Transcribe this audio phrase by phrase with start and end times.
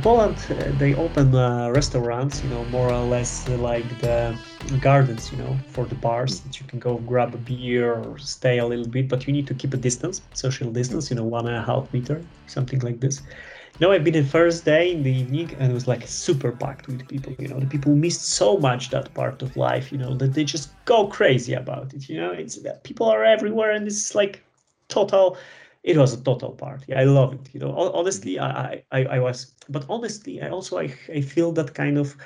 [0.00, 0.38] in Poland,
[0.78, 4.40] they open uh, restaurants, you know, more or less like the
[4.78, 8.58] gardens, you know, for the bars that you can go grab a beer or stay
[8.58, 11.46] a little bit, but you need to keep a distance, social distance, you know, one
[11.46, 13.22] and a half meter, something like this.
[13.78, 16.52] You know, I've been the first day in the evening and it was like super
[16.52, 17.36] packed with people.
[17.38, 20.44] You know, the people missed so much that part of life, you know, that they
[20.44, 22.08] just go crazy about it.
[22.08, 24.44] You know, it's that people are everywhere and it's like
[24.88, 25.38] total
[25.82, 26.94] it was a total party.
[26.94, 27.54] I love it.
[27.54, 31.74] You know, honestly, I, I, I was, but honestly, I also I, I feel that
[31.74, 32.16] kind of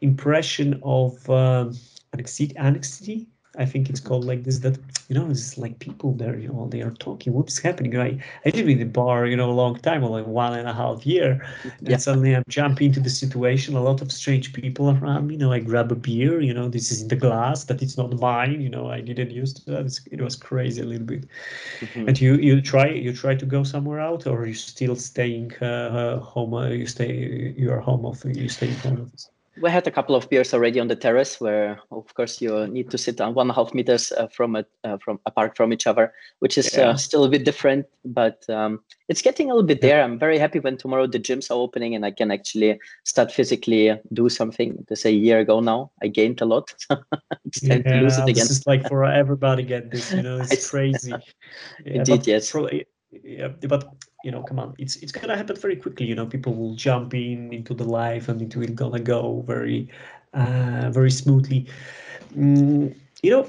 [0.00, 1.72] impression of um,
[2.18, 3.28] anxiety,
[3.58, 4.60] I think it's called like this.
[4.60, 6.38] That you know, it's like people there.
[6.38, 7.34] You know, they are talking.
[7.34, 7.98] What's happening?
[7.98, 10.72] I I live in the bar, you know, a long time, like one and a
[10.72, 11.98] half year, and yeah.
[11.98, 13.76] suddenly I'm jumping into the situation.
[13.76, 15.34] A lot of strange people around me.
[15.34, 16.40] You know, I grab a beer.
[16.40, 17.64] You know, this is in the glass.
[17.64, 18.62] That it's not mine.
[18.62, 19.84] You know, I didn't use that.
[19.84, 21.28] It's, it was crazy a little bit.
[21.80, 22.08] Mm-hmm.
[22.08, 26.18] And you you try you try to go somewhere out, or you still staying uh,
[26.20, 26.54] home?
[26.54, 28.36] Uh, you stay you are home office.
[28.36, 29.28] You stay home office
[29.60, 32.90] we had a couple of beers already on the terrace where of course you need
[32.90, 35.72] to sit on one and a half meters uh, from it uh, from apart from
[35.72, 36.88] each other which is uh, yeah.
[36.90, 40.02] uh, still a bit different but um, it's getting a little bit there.
[40.02, 43.92] I'm very happy when tomorrow the gyms are opening and i can actually start physically
[44.12, 44.84] do something.
[44.88, 46.74] This a year ago now i gained a lot.
[47.44, 48.46] It's time yeah, to lose it again.
[48.46, 51.12] it's like for everybody get this you know it's crazy.
[51.84, 52.50] Yeah, indeed yes.
[52.50, 53.82] probably, yeah but
[54.24, 57.14] you know come on it's it's gonna happen very quickly you know people will jump
[57.14, 59.88] in into the life and it will gonna go very
[60.34, 61.66] uh, very smoothly.
[62.34, 63.46] Mm, you know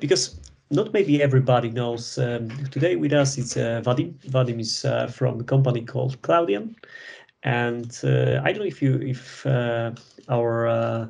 [0.00, 4.14] because not maybe everybody knows um, today with us it's uh, Wadim.
[4.30, 6.74] Wadim is uh, from a company called cloudian
[7.42, 9.92] and uh, i don't know if you if uh,
[10.28, 11.06] our uh,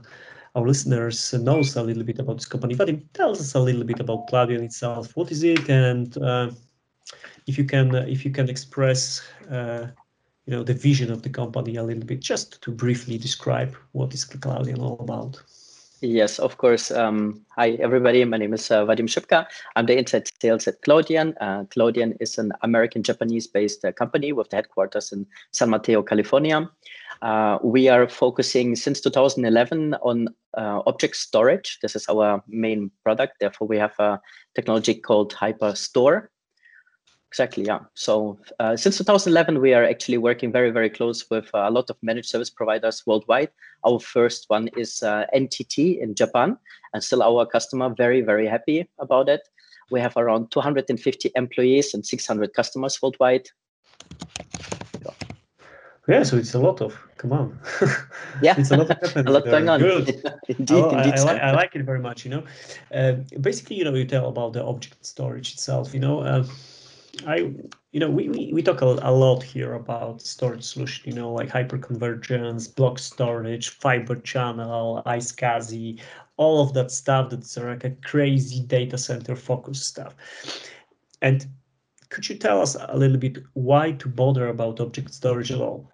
[0.56, 2.74] our listeners knows a little bit about this company.
[2.74, 5.14] Vadim tells us a little bit about cloudian itself.
[5.14, 5.68] What is it?
[5.68, 6.16] And
[7.46, 9.86] if you can uh, if you can express uh,
[10.46, 14.14] you know the vision of the company a little bit just to briefly describe what
[14.14, 15.42] is Cloudian all about
[16.02, 16.90] Yes, of course.
[16.90, 18.22] Um, hi, everybody.
[18.26, 19.46] My name is uh, Wadim Schipka.
[19.76, 21.34] I'm the inside sales at Cloudian.
[21.40, 26.02] Uh, Cloudian is an American Japanese based uh, company with the headquarters in San Mateo,
[26.02, 26.68] California.
[27.22, 30.28] Uh, we are focusing since 2011 on
[30.58, 31.78] uh, object storage.
[31.80, 33.40] This is our main product.
[33.40, 34.20] Therefore, we have a
[34.54, 36.28] technology called Hyperstore,
[37.28, 37.80] Exactly, yeah.
[37.94, 41.90] So uh, since 2011, we are actually working very, very close with uh, a lot
[41.90, 43.50] of managed service providers worldwide.
[43.84, 46.56] Our first one is uh, NTT in Japan,
[46.94, 47.92] and still our customer.
[47.94, 49.42] Very, very happy about it.
[49.90, 53.48] We have around 250 employees and 600 customers worldwide.
[56.08, 56.96] Yeah, so it's a lot of.
[57.16, 57.58] Come on.
[58.42, 59.82] Yeah, it's a lot of a lot going on.
[59.82, 60.14] Indeed,
[60.84, 61.14] I, indeed.
[61.14, 62.24] I, I, like, I, like, it very much.
[62.24, 62.44] You know,
[62.94, 65.92] uh, basically, you know, you tell about the object storage itself.
[65.92, 66.44] You know.
[67.26, 67.36] I,
[67.92, 71.32] you know, we, we, we talk a, a lot here about storage solution, you know,
[71.32, 76.00] like hyperconvergence, block storage, fiber channel, iSCSI,
[76.36, 80.14] all of that stuff that's like a crazy data center focused stuff.
[81.22, 81.46] And
[82.08, 85.90] could you tell us a little bit why to bother about object storage at all?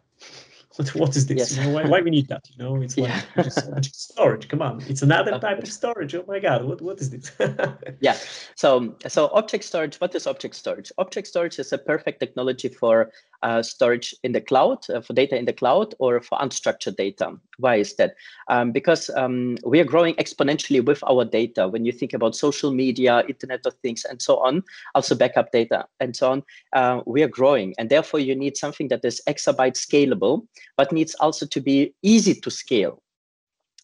[0.77, 1.39] What, what is this?
[1.39, 1.57] Yes.
[1.57, 2.49] You know, why, why we need that?
[2.51, 3.43] You know, it's like yeah.
[3.43, 4.49] just, storage.
[4.49, 6.15] Come on, it's another type of storage.
[6.15, 7.33] Oh my God, what, what is this?
[8.01, 8.17] yeah.
[8.55, 9.97] So so object storage.
[9.97, 10.93] What is object storage?
[10.99, 13.11] Object storage is a perfect technology for
[13.43, 17.35] uh, storage in the cloud, uh, for data in the cloud, or for unstructured data.
[17.59, 18.15] Why is that?
[18.49, 21.69] Um, because um, we are growing exponentially with our data.
[21.69, 24.63] When you think about social media, Internet of Things, and so on,
[24.95, 28.89] also backup data and so on, uh, we are growing, and therefore you need something
[28.89, 30.47] that is exabyte scalable,
[30.77, 33.03] but needs also to be easy to scale.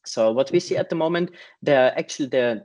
[0.07, 1.31] So what we see at the moment,
[1.63, 2.65] the actually the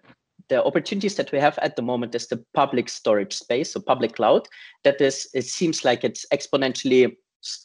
[0.49, 4.15] the opportunities that we have at the moment is the public storage space, so public
[4.15, 4.47] cloud.
[4.83, 7.15] That is, it seems like it's exponentially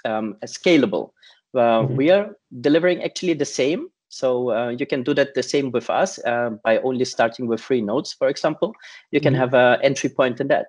[0.04, 1.10] um, scalable.
[1.54, 1.96] Uh, mm-hmm.
[1.96, 3.88] We are delivering actually the same.
[4.10, 7.60] So uh, you can do that the same with us uh, by only starting with
[7.60, 8.74] free nodes, for example.
[9.10, 9.40] You can mm-hmm.
[9.40, 10.68] have an entry point in that.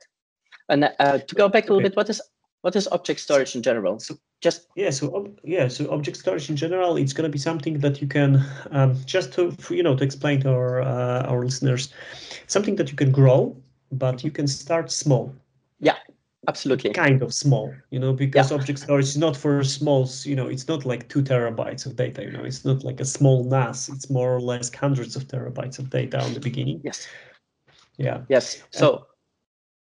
[0.68, 1.90] And uh, to go back a little okay.
[1.90, 2.22] bit, what is
[2.62, 4.00] what is object storage in general?
[4.00, 7.80] So just yeah, so yeah, so object storage in general, it's going to be something
[7.80, 11.94] that you can um, just to you know to explain to our uh, our listeners,
[12.48, 13.56] something that you can grow,
[13.92, 15.34] but you can start small.
[15.80, 15.98] Yeah,
[16.48, 16.94] absolutely.
[16.94, 18.58] Kind of small, you know, because yeah.
[18.58, 22.24] object storage is not for small, you know, it's not like two terabytes of data,
[22.24, 23.90] you know, it's not like a small NAS.
[23.90, 26.80] It's more or less hundreds of terabytes of data on the beginning.
[26.84, 27.08] Yes.
[27.98, 28.22] Yeah.
[28.30, 28.64] Yes.
[28.72, 29.06] So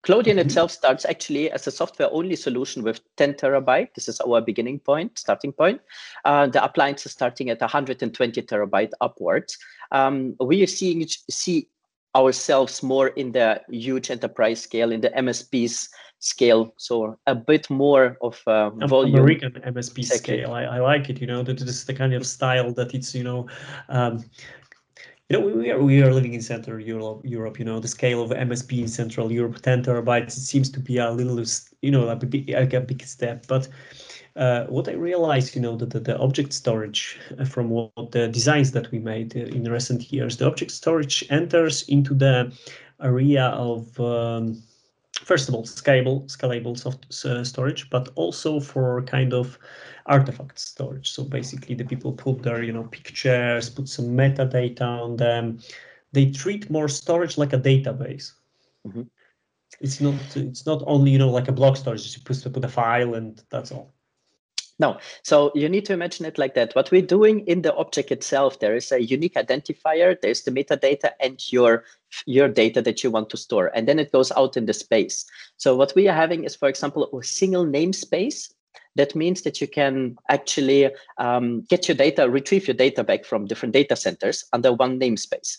[0.07, 3.93] Cloudian itself starts actually as a software only solution with 10 terabyte.
[3.93, 5.81] This is our beginning point, starting point.
[6.23, 9.57] Uh, the appliance is starting at 120 terabyte upwards.
[9.91, 11.67] Um, we are seeing see
[12.15, 15.89] ourselves more in the huge enterprise scale, in the MSPs
[16.19, 19.19] scale, so a bit more of uh, volume.
[19.19, 20.37] American MSP exactly.
[20.37, 20.53] scale.
[20.53, 21.19] I, I, like it.
[21.19, 23.47] You know, that this is the kind of style that it's you know.
[23.89, 24.23] Um,
[25.29, 27.21] you know, we are we are living in Central Europe.
[27.23, 30.37] Europe, you know, the scale of MSP in Central Europe, 10 terabytes.
[30.37, 31.43] It seems to be a little,
[31.81, 33.45] you know, a big, a big step.
[33.47, 33.67] But
[34.37, 38.29] uh, what I realized, you know, that the, the, object storage uh, from what the
[38.29, 42.53] designs that we made uh, in recent years, the object storage enters into the
[43.01, 44.61] area of um,
[45.27, 49.59] first of all scalable scalable soft uh, storage but also for kind of
[50.05, 51.11] artifact storage.
[51.11, 55.59] So basically the people put their you know pictures put some metadata on them.
[56.13, 58.33] They treat more storage like a database.
[58.85, 59.05] Mm -hmm.
[59.81, 62.03] it's not it's not only you know like a block storage.
[62.15, 63.96] You put, put a file and that's all
[64.79, 66.75] no, so you need to imagine it like that.
[66.75, 71.11] What we're doing in the object itself, there is a unique identifier, there's the metadata
[71.19, 71.83] and your,
[72.25, 75.25] your data that you want to store, and then it goes out in the space.
[75.57, 78.53] So what we are having is, for example, a single namespace.
[78.95, 83.45] That means that you can actually um, get your data, retrieve your data back from
[83.45, 85.57] different data centers under one namespace.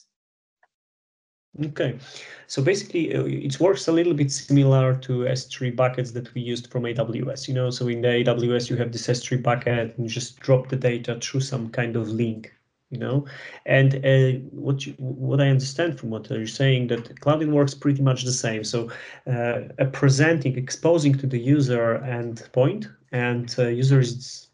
[1.66, 1.98] Okay,
[2.46, 6.70] so basically uh, it works a little bit similar to S3 buckets that we used
[6.70, 7.48] from AWS.
[7.48, 10.68] You know, so in the AWS you have this S3 bucket and you just drop
[10.68, 12.54] the data through some kind of link.
[12.90, 13.26] You know,
[13.66, 18.00] and uh, what you, what I understand from what you're saying that Cloudian works pretty
[18.00, 18.64] much the same.
[18.64, 18.90] So
[19.30, 24.48] uh, presenting, exposing to the user endpoint, and uh, user is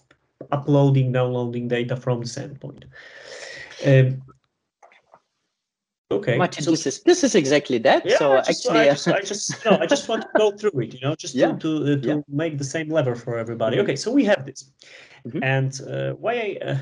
[0.50, 2.86] uploading, downloading data from this endpoint.
[3.86, 4.20] Um,
[6.10, 6.36] Okay.
[6.36, 8.04] Martin, so, this is this is exactly that.
[8.04, 10.50] Yeah, so I just, actually, I just, I just, no, I just want to go
[10.52, 11.52] through it, you know, just yeah.
[11.52, 12.20] to to, uh, to yeah.
[12.28, 13.76] make the same level for everybody.
[13.76, 13.84] Mm-hmm.
[13.84, 14.70] Okay, so we have this,
[15.26, 15.42] mm-hmm.
[15.42, 16.78] and uh, why I uh,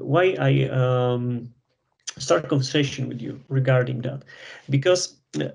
[0.00, 1.52] why I um,
[2.18, 4.24] start a conversation with you regarding that,
[4.68, 5.16] because.
[5.38, 5.48] Uh,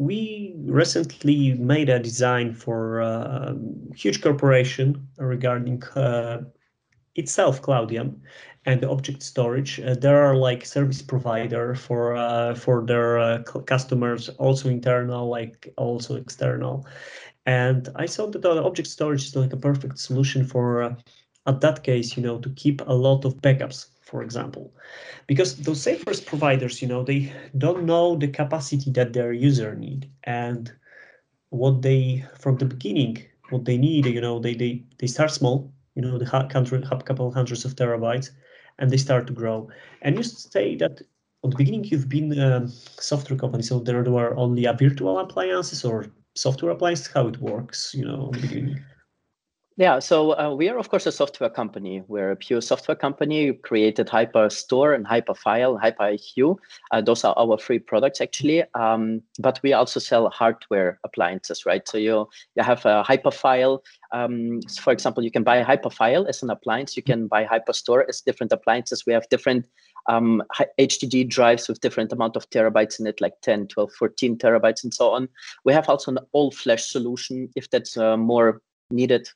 [0.00, 3.56] we recently made a design for a
[3.96, 6.38] huge corporation regarding uh,
[7.16, 8.22] itself Cloudian
[8.68, 9.80] and the object storage.
[9.80, 15.72] Uh, there are like service provider for uh, for their uh, customers, also internal, like
[15.78, 16.86] also external.
[17.46, 20.94] And I saw that object storage is like a perfect solution for, uh,
[21.46, 24.74] at that case, you know, to keep a lot of backups, for example,
[25.26, 30.10] because those service providers, you know, they don't know the capacity that their user need
[30.24, 30.70] and
[31.48, 34.04] what they from the beginning what they need.
[34.04, 35.72] You know, they they they start small.
[35.94, 38.30] You know, the hundred, couple hundreds of terabytes,
[38.78, 39.68] and they start to grow.
[40.02, 41.00] And you say that
[41.44, 45.84] at the beginning you've been a software company, so there were only a virtual appliances
[45.84, 48.84] or software appliances, how it works, you know, at the beginning.
[49.78, 52.02] Yeah, so uh, we are, of course, a software company.
[52.08, 53.52] We're a pure software company.
[53.52, 56.56] We created Hyperstore and Hyperfile, HyperIQ.
[56.90, 58.64] Uh, those are our free products, actually.
[58.74, 61.86] Um, but we also sell hardware appliances, right?
[61.86, 63.78] So you, you have a Hyperfile.
[64.10, 66.96] Um, so for example, you can buy a Hyperfile as an appliance.
[66.96, 69.06] You can buy Hyperstore as different appliances.
[69.06, 69.68] We have different
[70.08, 70.42] um,
[70.80, 74.92] HDD drives with different amount of terabytes in it, like 10, 12, 14 terabytes, and
[74.92, 75.28] so on.
[75.64, 78.60] We have also an all-flash solution if that's uh, more
[78.90, 79.28] needed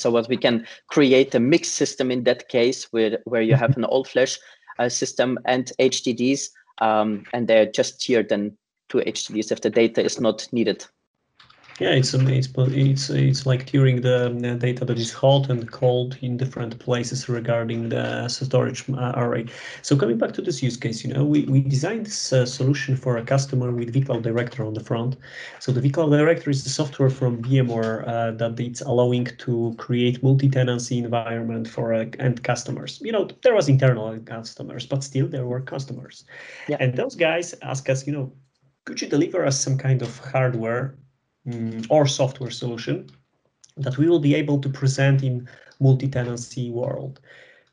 [0.00, 3.76] so what we can create a mixed system in that case where, where you have
[3.76, 4.38] an all flash
[4.78, 8.56] uh, system and HDDs, um, and they're just tiered then
[8.88, 10.84] to HDDs if the data is not needed.
[11.80, 16.36] Yeah, it's it's it's it's like tiering the data that is hot and cold in
[16.36, 19.46] different places regarding the storage uh, array.
[19.80, 22.96] So coming back to this use case, you know, we, we designed this uh, solution
[22.96, 25.16] for a customer with vCloud Director on the front.
[25.58, 30.22] So the vCloud Director is the software from VMware uh, that it's allowing to create
[30.22, 33.00] multi-tenancy environment for uh, end customers.
[33.02, 36.24] You know, there was internal customers, but still there were customers.
[36.68, 36.76] Yeah.
[36.78, 38.30] And those guys ask us, you know,
[38.84, 40.94] could you deliver us some kind of hardware
[41.46, 43.08] um, or software solution
[43.76, 47.20] that we will be able to present in multi-tenancy world.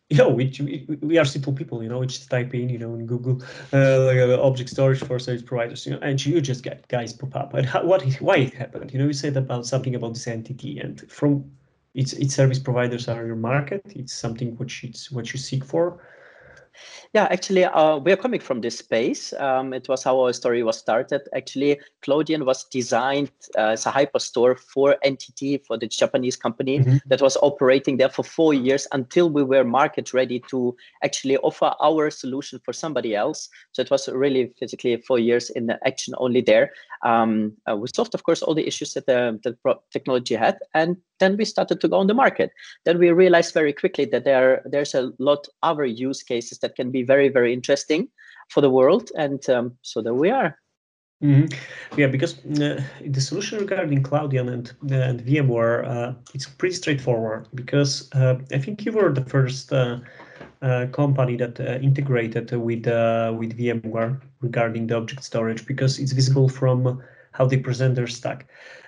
[0.09, 2.93] You know, we, we are simple people, you know, we just type in, you know,
[2.93, 3.43] in Google,
[3.73, 7.11] uh, like uh, object storage for service providers, you know, and you just get guys
[7.11, 7.53] pop up.
[7.53, 8.93] And how, what, why it happened?
[8.93, 11.51] You know, you said about something about this entity, and from
[11.93, 13.81] its its service providers are your market.
[13.95, 15.99] It's something which it's what you seek for.
[17.13, 19.33] Yeah, actually, uh, we are coming from this space.
[19.33, 21.21] Um, it was how our story was started.
[21.35, 26.97] Actually, Cloudian was designed uh, as a hyperstore for NTT, for the Japanese company mm-hmm.
[27.07, 31.73] that was operating there for four years until we were market ready to actually offer
[31.81, 33.49] our solution for somebody else.
[33.71, 36.71] So it was really physically four years in the action only there.
[37.03, 40.97] Um, uh, we solved, of course, all the issues that the, the technology had, and
[41.19, 42.51] then we started to go on the market.
[42.85, 46.75] Then we realized very quickly that there there's a lot of other use cases that
[46.75, 48.09] can be very very interesting
[48.49, 50.57] for the world, and um, so there we are.
[51.23, 51.99] Mm-hmm.
[51.99, 57.47] Yeah, because uh, the solution regarding Cloudian and and VMware, uh, it's pretty straightforward.
[57.55, 59.97] Because uh, I think you were the first uh,
[60.61, 62.85] uh, company that uh, integrated with
[63.39, 68.47] with VMware regarding the object storage, because it's visible from how they present their stack.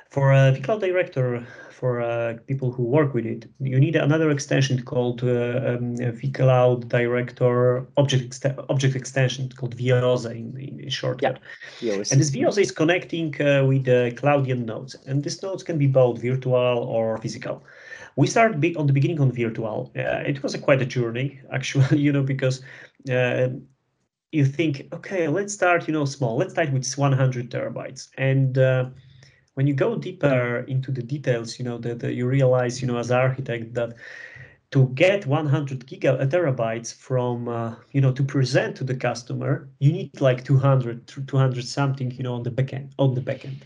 [0.09, 4.83] For a vCloud Director, for uh, people who work with it, you need another extension
[4.83, 11.21] called uh, um, vCloud Director Object Object Extension called VIOSA in, in short.
[11.21, 11.37] Yeah.
[12.11, 15.87] And this VIOSA is connecting uh, with the Cloudian nodes, and these nodes can be
[15.87, 16.55] both virtual
[16.95, 17.63] or physical.
[18.15, 19.91] We started big on the beginning on virtual.
[19.95, 22.63] Uh, it was a quite a journey, actually, you know, because
[23.11, 23.49] uh,
[24.31, 26.35] you think, okay, let's start, you know, small.
[26.35, 28.89] Let's start with 100 terabytes, and uh,
[29.59, 33.11] when you go deeper into the details, you know, that you realize, you know, as
[33.11, 33.93] architect that
[34.71, 39.67] to get 100 giga uh, terabytes from, uh, you know, to present to the customer,
[39.79, 43.57] you need like 200, 200 something, you know, on the backend, on the backend.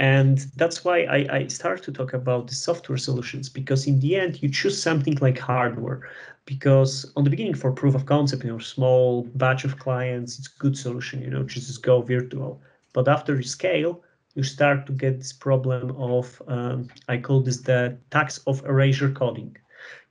[0.00, 4.16] And that's why I, I start to talk about the software solutions because in the
[4.16, 6.10] end you choose something like hardware
[6.44, 10.48] because on the beginning for proof of concept, you know, small batch of clients, it's
[10.48, 12.60] good solution, you know, just go virtual.
[12.92, 14.02] But after you scale,
[14.38, 19.10] you start to get this problem of um, I call this the tax of erasure
[19.10, 19.56] coding.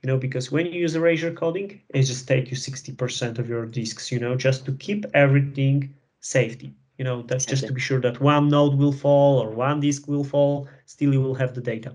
[0.04, 3.66] You know, because when you use erasure coding, it just take you 60% of your
[3.66, 6.76] disks, you know, just to keep everything safety.
[6.98, 10.08] You know, that's just to be sure that one node will fall or one disk
[10.08, 11.94] will fall, still you will have the data.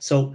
[0.00, 0.34] So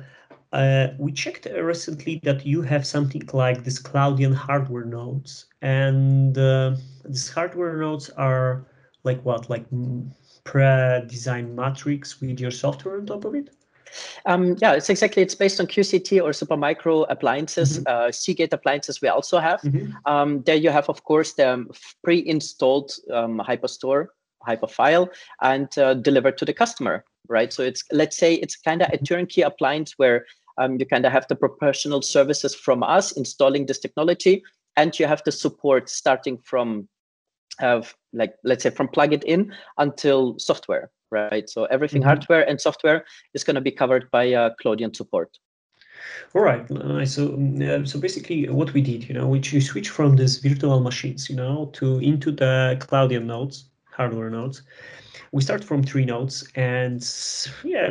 [0.54, 6.76] uh, we checked recently that you have something like this Cloudian hardware nodes, and uh,
[7.04, 8.66] these hardware nodes are
[9.06, 9.66] like what, like
[10.44, 13.50] pre-designed matrix with your software on top of it?
[14.26, 15.22] Um, yeah, it's exactly.
[15.22, 17.88] It's based on QCT or Supermicro appliances, mm-hmm.
[17.88, 19.02] uh, Seagate appliances.
[19.02, 19.62] We also have.
[19.62, 19.94] Mm-hmm.
[20.06, 21.66] Um, there you have, of course, the
[22.04, 24.08] pre-installed um, Hyperstore,
[24.48, 25.10] Hyperfile,
[25.42, 27.06] and uh, delivered to the customer.
[27.28, 27.52] Right.
[27.52, 30.26] So it's let's say it's kind of a turnkey appliance where
[30.58, 34.44] um, you kind of have the professional services from us installing this technology,
[34.78, 36.88] and you have the support starting from
[37.60, 41.50] have like let's say from plug it in until software right?
[41.50, 42.10] So everything mm-hmm.
[42.10, 45.38] hardware and software is going to be covered by uh, Cloudian support.
[46.36, 46.68] All right
[47.08, 47.34] so
[47.64, 51.36] uh, so basically what we did you know we switch from these virtual machines you
[51.36, 54.62] know to into the Cloudian nodes hardware nodes.
[55.32, 57.02] We start from three nodes and
[57.64, 57.90] yeah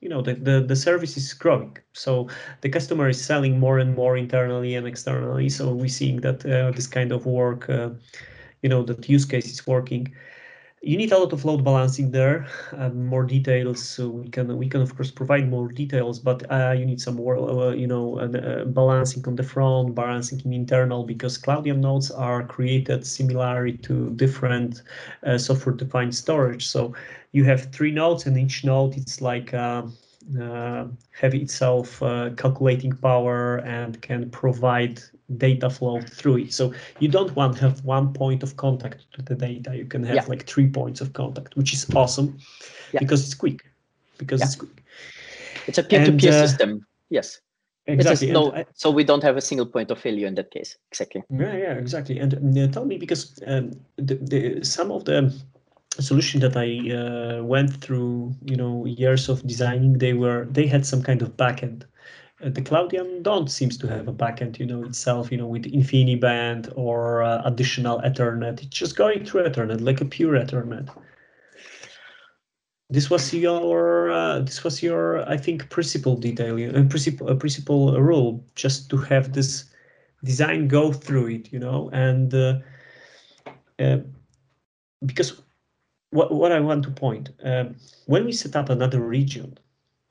[0.00, 1.76] you know the, the the service is growing.
[1.92, 2.28] So
[2.60, 5.48] the customer is selling more and more internally and externally.
[5.48, 7.90] So we're seeing that uh, this kind of work uh,
[8.62, 10.12] you know that use case is working.
[10.82, 13.82] You need a lot of load balancing there um, more details.
[13.82, 17.16] So we can we can of course provide more details but uh, you need some
[17.16, 22.10] more uh, you know uh, balancing on the front balancing in internal because cloudian nodes
[22.10, 24.82] are created similarly to different
[25.24, 26.66] uh, software defined storage.
[26.66, 26.94] So
[27.32, 29.92] you have three nodes and each node it's like um,
[30.36, 35.00] have itself uh, calculating power and can provide
[35.36, 36.52] data flow through it.
[36.52, 39.76] So you don't want to have one point of contact to the data.
[39.76, 40.24] You can have yeah.
[40.28, 42.38] like three points of contact, which is awesome
[42.92, 43.00] yeah.
[43.00, 43.64] because it's quick.
[44.18, 44.46] Because yeah.
[44.46, 44.82] it's quick.
[45.66, 46.86] It's a peer-to-peer uh, system.
[47.08, 47.40] Yes.
[47.86, 48.30] Exactly.
[48.30, 50.76] No, I, so we don't have a single point of failure in that case.
[50.90, 51.22] Exactly.
[51.30, 52.18] Yeah, yeah, exactly.
[52.20, 55.34] And uh, tell me because um, the, the, some of the
[56.00, 60.86] solution that I uh, went through, you know, years of designing, they were they had
[60.86, 61.84] some kind of backend
[62.42, 65.64] uh, the Cloudian don't seems to have a backend, you know, itself, you know, with
[65.64, 68.62] InfiniBand or uh, additional Ethernet.
[68.62, 70.88] It's just going through Ethernet, like a pure Ethernet.
[72.90, 77.98] This was your, uh, this was your, I think, principal detail, uh, principal, uh, principal
[78.00, 79.64] rule, just to have this
[80.24, 83.98] design go through it, you know, and uh,
[85.06, 85.40] because
[86.12, 87.76] what what I want to point, um,
[88.06, 89.58] when we set up another region,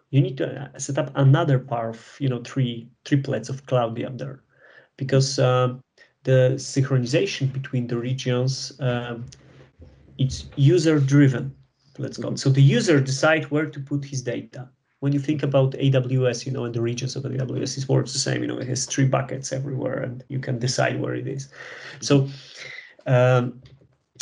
[0.10, 4.18] you need to uh, set up another part of you know three triplets of Cloudian
[4.18, 4.44] there,
[4.98, 5.80] because um,
[6.24, 9.26] the synchronization between the regions um,
[10.18, 11.56] it's user driven.
[11.98, 12.36] Let's go.
[12.36, 14.70] So the user decide where to put his data.
[15.00, 18.20] When you think about AWS, you know, and the regions of AWS, it works the
[18.20, 18.42] same.
[18.42, 21.50] You know, it has three buckets everywhere, and you can decide where it is.
[22.02, 22.30] So
[23.08, 23.62] um,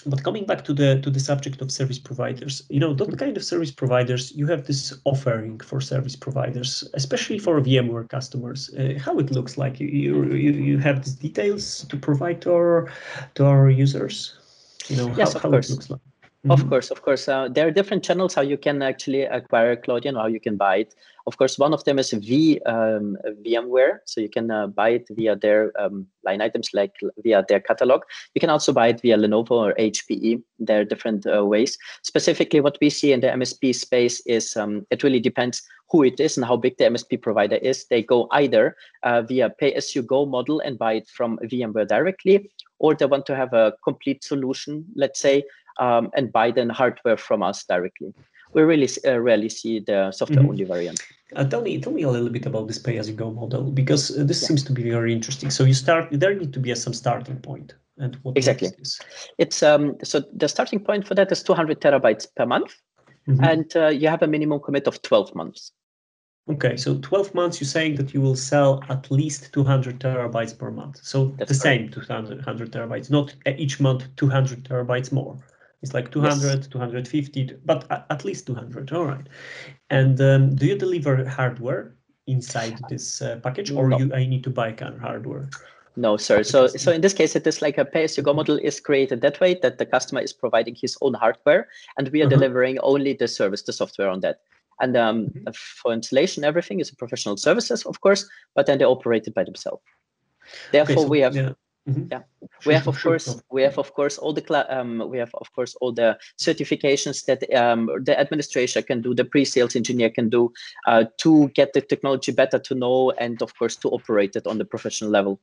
[0.05, 3.35] but coming back to the to the subject of service providers you know those kind
[3.35, 8.73] of service providers you have this offering for service providers especially for vmware customers.
[8.75, 9.79] Uh, how it looks like?
[9.79, 12.91] You, you you have these details to provide to our
[13.35, 14.33] to our users?
[14.87, 15.69] You know yes, how, course.
[15.69, 16.01] it looks like
[16.45, 16.51] Mm-hmm.
[16.51, 17.27] Of course, of course.
[17.27, 20.55] Uh, there are different channels how you can actually acquire Cloudian or how you can
[20.55, 20.95] buy it.
[21.27, 25.07] Of course, one of them is V um, VMware, so you can uh, buy it
[25.11, 28.03] via their um, line items, like via their catalog.
[28.35, 30.41] You can also buy it via Lenovo or HPE.
[30.59, 31.77] There are different uh, ways.
[32.03, 36.21] Specifically, what we see in the MSP space is um, it really depends who it
[36.21, 37.85] is and how big the MSP provider is.
[37.87, 43.05] They go either uh, via pay-as-you-go model and buy it from VMware directly, or they
[43.05, 45.43] want to have a complete solution, let's say,
[45.79, 48.13] um, and buy then hardware from us directly.
[48.53, 50.73] We really uh, rarely see the software-only mm-hmm.
[50.73, 51.01] variant.
[51.35, 54.41] Uh, tell me, tell me a little bit about this pay-as-you-go model because uh, this
[54.41, 54.47] yeah.
[54.47, 55.51] seems to be very interesting.
[55.51, 58.69] So you start there need to be a, some starting point, and what exactly?
[59.37, 62.75] It's um so the starting point for that is 200 terabytes per month,
[63.27, 63.43] mm-hmm.
[63.43, 65.71] and uh, you have a minimum commit of 12 months.
[66.49, 70.71] Okay, so 12 months, you're saying that you will sell at least 200 terabytes per
[70.71, 70.97] month.
[71.03, 71.93] So That's the correct.
[71.93, 75.37] same 200 terabytes, not each month 200 terabytes more.
[75.81, 76.67] It's like 200, yes.
[76.67, 78.91] 250, but at least 200.
[78.91, 79.27] All right.
[79.89, 81.95] And um, do you deliver hardware
[82.27, 83.97] inside this uh, package, or no.
[83.97, 85.49] you I need to buy kind of hardware?
[85.95, 86.43] No, sir.
[86.43, 89.55] So, so in this case, it is like a pay-as-you-go model is created that way
[89.61, 91.67] that the customer is providing his own hardware,
[91.97, 92.35] and we are uh-huh.
[92.35, 94.39] delivering only the service, the software on that.
[94.79, 95.49] And um, mm-hmm.
[95.53, 99.43] for installation, everything is a professional services, of course, but then they operate it by
[99.43, 99.83] themselves.
[100.71, 101.51] Therefore, okay, so, we have yeah.
[101.89, 102.07] Mm-hmm.
[102.11, 102.21] Yeah,
[102.65, 105.51] we have of course we have of course all the cl- um, we have of
[105.53, 110.53] course all the certifications that um, the administrator can do, the pre-sales engineer can do
[110.85, 114.59] uh, to get the technology better to know and of course to operate it on
[114.59, 115.39] the professional level.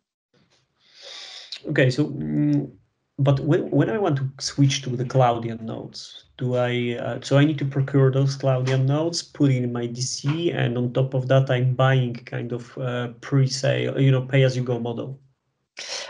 [1.67, 2.71] Okay, so mm,
[3.19, 7.39] but when, when I want to switch to the Cloudian nodes, do I uh, so
[7.39, 11.27] I need to procure those Cloudian nodes, put in my DC, and on top of
[11.27, 15.19] that, I'm buying kind of uh, pre-sale, you know, pay-as-you-go model.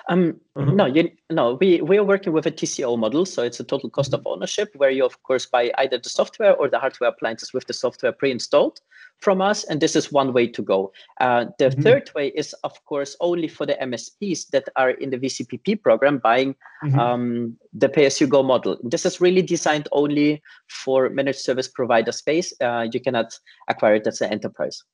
[0.09, 0.77] Um, mm-hmm.
[0.77, 3.27] No, you, no, we, we are working with a TCO model.
[3.27, 6.55] So it's a total cost of ownership where you, of course, buy either the software
[6.55, 8.81] or the hardware appliances with the software pre-installed
[9.19, 9.65] from us.
[9.65, 10.93] And this is one way to go.
[11.21, 11.83] Uh, the mm-hmm.
[11.83, 16.19] third way is, of course, only for the MSPs that are in the VCPP program
[16.19, 16.99] buying mm-hmm.
[16.99, 18.79] um, the pay-as-you-go model.
[18.83, 22.53] This is really designed only for managed service provider space.
[22.61, 23.39] Uh, you cannot
[23.69, 24.85] acquire it as an enterprise.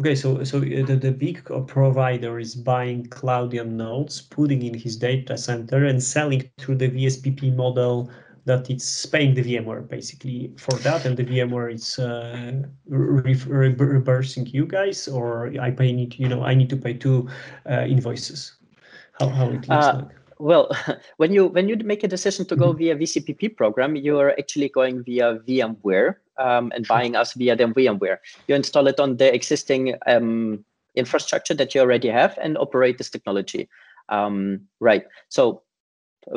[0.00, 4.96] Okay, so so uh, the, the big provider is buying Cloudian nodes, putting in his
[4.96, 8.10] data center and selling through the VSPP model
[8.44, 13.74] that it's paying the VMware basically for that, and the VMware is uh, re- re-
[13.74, 17.28] reversing you guys, or I pay need you know I need to pay two
[17.68, 18.56] uh, invoices.
[19.20, 20.70] How how it looks uh, like well,
[21.16, 22.78] when you when you make a decision to go mm-hmm.
[22.78, 27.64] via VCPP program, you are actually going via VMware um, and buying us via the
[27.64, 28.18] VMware.
[28.46, 33.10] You install it on the existing um, infrastructure that you already have and operate this
[33.10, 33.68] technology.
[34.08, 35.04] Um, right.
[35.28, 35.62] So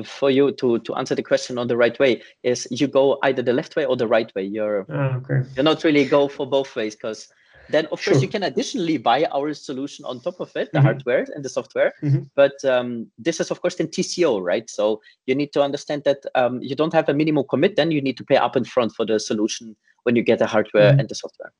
[0.05, 3.41] for you to to answer the question on the right way is you go either
[3.41, 4.43] the left way or the right way.
[4.43, 5.47] You're oh, okay.
[5.55, 7.27] you're not really go for both ways because
[7.71, 8.13] then, of sure.
[8.13, 10.87] course, you can additionally buy our solution on top of it, the mm-hmm.
[10.87, 11.93] hardware and the software.
[12.03, 12.23] Mm-hmm.
[12.35, 14.69] But um, this is, of course, in TCO, right?
[14.69, 17.75] So you need to understand that um, you don't have a minimum commit.
[17.77, 20.47] Then you need to pay up in front for the solution when you get the
[20.47, 20.99] hardware mm-hmm.
[20.99, 21.51] and the software.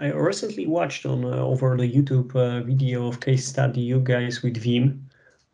[0.00, 4.42] I recently watched on uh, over the YouTube uh, video of case study you guys
[4.42, 4.98] with Veeam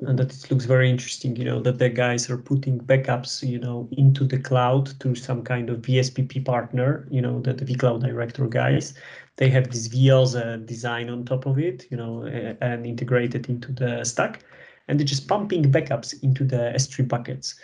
[0.00, 3.58] and that it looks very interesting you know that the guys are putting backups you
[3.58, 8.00] know into the cloud to some kind of vspp partner you know that the vcloud
[8.00, 8.94] director guys
[9.36, 12.24] they have this vls uh, design on top of it you know
[12.60, 14.44] and integrated into the stack
[14.88, 17.54] and they're just pumping backups into the s3 buckets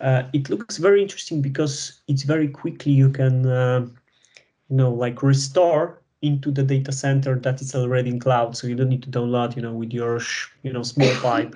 [0.00, 3.86] uh, it looks very interesting because it's very quickly you can uh,
[4.68, 8.56] you know like restore into the data center that is already in cloud.
[8.56, 10.20] So you don't need to download, you know, with your
[10.62, 11.54] you know small pipe,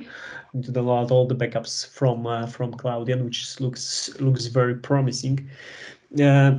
[0.63, 5.49] to download all the backups from uh, from Cloudian, which looks looks very promising.
[6.23, 6.59] Uh,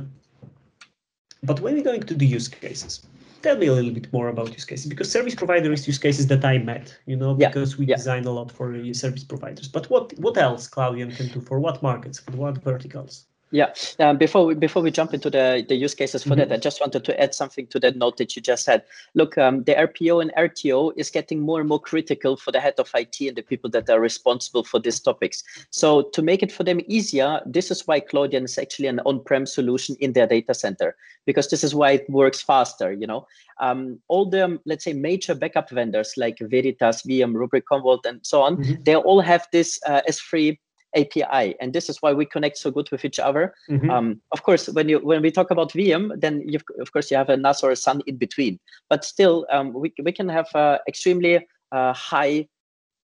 [1.42, 3.06] but when we're going to the use cases,
[3.42, 6.26] tell me a little bit more about use cases because service provider is use cases
[6.28, 7.96] that I met, you know, because yeah, we yeah.
[7.96, 9.68] design a lot for service providers.
[9.68, 13.26] But what what else Cloudian can do for what markets, for what verticals?
[13.52, 13.74] Yeah.
[13.98, 16.48] Um, before we before we jump into the, the use cases for mm-hmm.
[16.48, 18.84] that, I just wanted to add something to that note that you just said.
[19.14, 22.74] Look, um, the RPO and RTO is getting more and more critical for the head
[22.78, 25.42] of IT and the people that are responsible for these topics.
[25.70, 29.46] So to make it for them easier, this is why Cloudian is actually an on-prem
[29.46, 32.92] solution in their data center because this is why it works faster.
[32.92, 33.26] You know,
[33.60, 38.42] um, all the let's say major backup vendors like Veritas, Veeam, Rubrik, Commvault, and so
[38.42, 38.82] on, mm-hmm.
[38.84, 40.56] they all have this uh, S3
[40.96, 43.54] API, and this is why we connect so good with each other.
[43.68, 43.90] Mm-hmm.
[43.90, 47.16] Um, of course, when you when we talk about Veeam, then you of course you
[47.16, 50.48] have a NAS or a SAN in between, but still um, we we can have
[50.54, 52.48] uh, extremely uh, high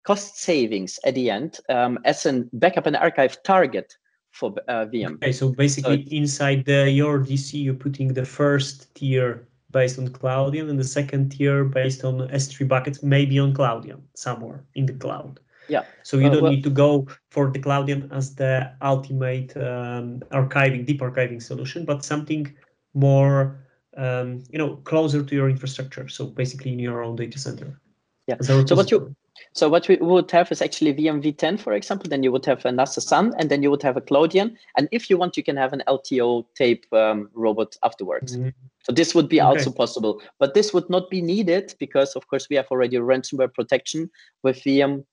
[0.04, 3.96] cost savings at the end um, as a backup and archive target
[4.30, 5.14] for uh, Veeam.
[5.14, 10.08] Okay, so basically so inside the, your DC, you're putting the first tier based on
[10.08, 14.92] Cloudian and the second tier based on S3 buckets, maybe on Cloudian somewhere in the
[14.92, 15.40] cloud.
[15.68, 15.84] Yeah.
[16.02, 20.20] So you uh, don't well, need to go for the Cloudian as the ultimate um,
[20.30, 22.52] archiving, deep archiving solution, but something
[22.94, 23.58] more,
[23.96, 26.08] um, you know, closer to your infrastructure.
[26.08, 27.80] So basically in your own data center.
[28.26, 28.36] Yeah.
[28.40, 29.14] So what you
[29.52, 32.08] so what we would have is actually Veeam-v10, for example.
[32.08, 34.56] Then you would have a NASA Sun, and then you would have a Cloudian.
[34.76, 38.36] And if you want, you can have an LTO tape um, robot afterwards.
[38.36, 38.50] Mm-hmm.
[38.82, 39.46] So this would be okay.
[39.46, 40.22] also possible.
[40.38, 44.10] But this would not be needed because, of course, we have already ransomware protection
[44.42, 45.04] with Veeam,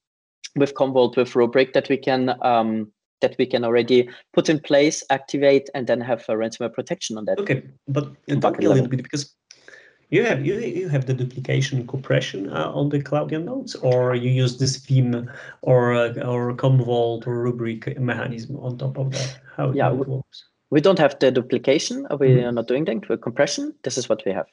[0.56, 5.04] with Commvault, with Rubrik that we can um, that we can already put in place,
[5.10, 7.40] activate, and then have a ransomware protection on that.
[7.40, 9.34] Okay, but talk a little bit because
[10.10, 14.30] you have you, you have the duplication compression uh, on the Cloudian nodes, or you
[14.30, 15.28] use this Veeam
[15.64, 19.40] or uh, or Commvault or Rubrik mechanism on top of that?
[19.58, 20.46] How yeah, it works?
[20.70, 22.08] We don't have the duplication.
[22.20, 22.48] We mm-hmm.
[22.48, 23.74] are not doing that with compression.
[23.84, 24.48] This is what we have.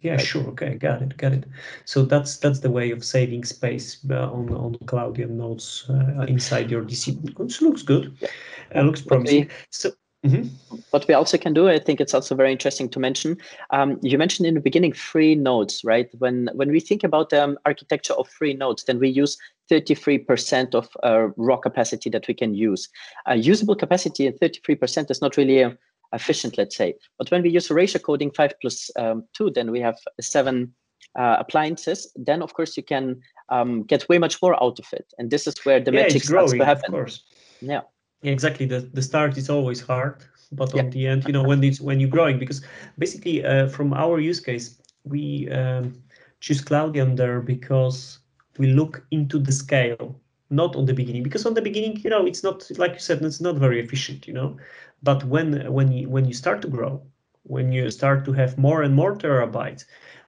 [0.00, 0.46] Yeah, sure.
[0.48, 1.44] Okay, got it, got it.
[1.84, 6.70] So that's that's the way of saving space uh, on on Cloudian nodes uh, inside
[6.70, 7.38] your DC.
[7.38, 8.16] Which looks good.
[8.20, 8.28] Yeah.
[8.74, 9.44] Uh, looks promising.
[9.44, 9.90] We, so
[10.24, 10.76] Mm-hmm.
[10.90, 13.38] What we also can do, I think it's also very interesting to mention.
[13.70, 16.10] Um, you mentioned in the beginning free nodes, right?
[16.18, 19.38] When when we think about the um, architecture of free nodes, then we use
[19.70, 22.88] 33% of uh, raw capacity that we can use.
[23.30, 25.70] Uh, usable capacity at 33% is not really uh,
[26.12, 26.94] efficient, let's say.
[27.18, 30.74] But when we use erasure coding 5 plus, um, 2, then we have seven
[31.18, 32.12] uh, appliances.
[32.16, 35.12] Then, of course, you can um, get way much more out of it.
[35.18, 36.86] And this is where the yeah, magic starts to happen.
[36.86, 37.22] Of course.
[37.60, 37.82] Yeah
[38.22, 40.82] exactly the, the start is always hard but yeah.
[40.82, 42.62] on the end you know when it's when you're growing because
[42.98, 45.94] basically uh, from our use case we um,
[46.40, 48.18] choose cloudian there because
[48.58, 50.14] we look into the scale
[50.50, 53.22] not on the beginning because on the beginning you know it's not like you said
[53.22, 54.56] it's not very efficient you know
[55.02, 57.00] but when when you when you start to grow
[57.44, 59.84] when you start to have more and more terabytes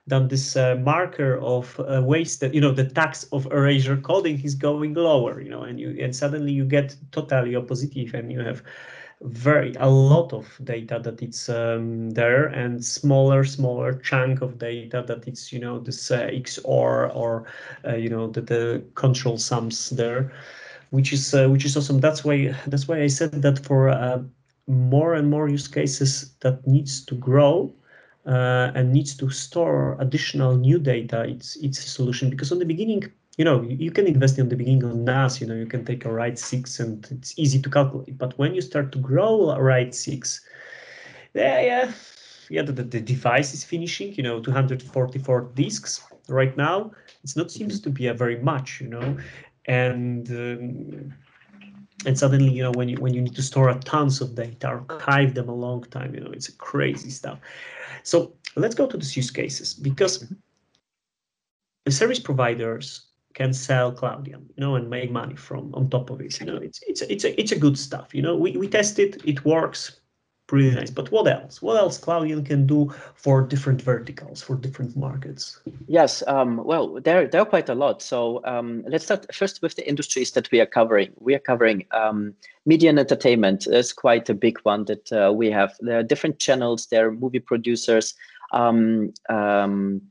[0.07, 2.01] then this uh, marker of uh,
[2.53, 6.15] you know the tax of erasure coding is going lower you know and you and
[6.15, 8.63] suddenly you get totally opposite and you have
[9.23, 15.05] very a lot of data that it's um, there and smaller smaller chunk of data
[15.07, 17.45] that it's you know this uh, xor or
[17.87, 20.33] uh, you know the, the control sums there
[20.91, 22.01] which is uh, which is awesome.
[22.01, 24.23] That's why that's why i said that for uh,
[24.67, 27.73] more and more use cases that needs to grow
[28.27, 32.65] uh, and needs to store additional new data, it's it's a solution because on the
[32.65, 33.05] beginning,
[33.37, 36.05] you know, you, can invest in the beginning on NAS, you know, you can take
[36.05, 38.19] a RAID 6 and it's easy to calculate.
[38.19, 40.41] But when you start to grow a RAID 6,
[41.35, 41.93] yeah, yeah,
[42.51, 46.93] yeah, the, the device is finishing, you know, 244 disks right now.
[47.25, 47.85] It's not seems mm-hmm.
[47.85, 49.17] to be a very much, you know,
[49.67, 51.15] and um,
[52.07, 55.35] and suddenly you know when you when you need to store tons of data archive
[55.35, 57.39] them a long time you know it's crazy stuff
[58.03, 60.35] so let's go to the use cases because mm-hmm.
[61.85, 66.21] the service providers can sell Cloudian, you know, and make money from on top of
[66.21, 66.39] it.
[66.39, 68.15] You know, it's it's it's a it's a good stuff.
[68.15, 70.02] You know, we we test it, it works
[70.47, 70.91] pretty nice.
[70.91, 71.63] But what else?
[71.63, 75.61] What else Cloudian can do for different verticals, for different markets?
[75.87, 78.03] Yes, um, well, there, there are quite a lot.
[78.03, 81.13] So um, let's start first with the industries that we are covering.
[81.19, 82.35] We are covering um,
[82.67, 83.67] media and entertainment.
[83.67, 85.75] is quite a big one that uh, we have.
[85.81, 86.87] There are different channels.
[86.87, 88.15] There are movie producers.
[88.53, 90.03] Um, um,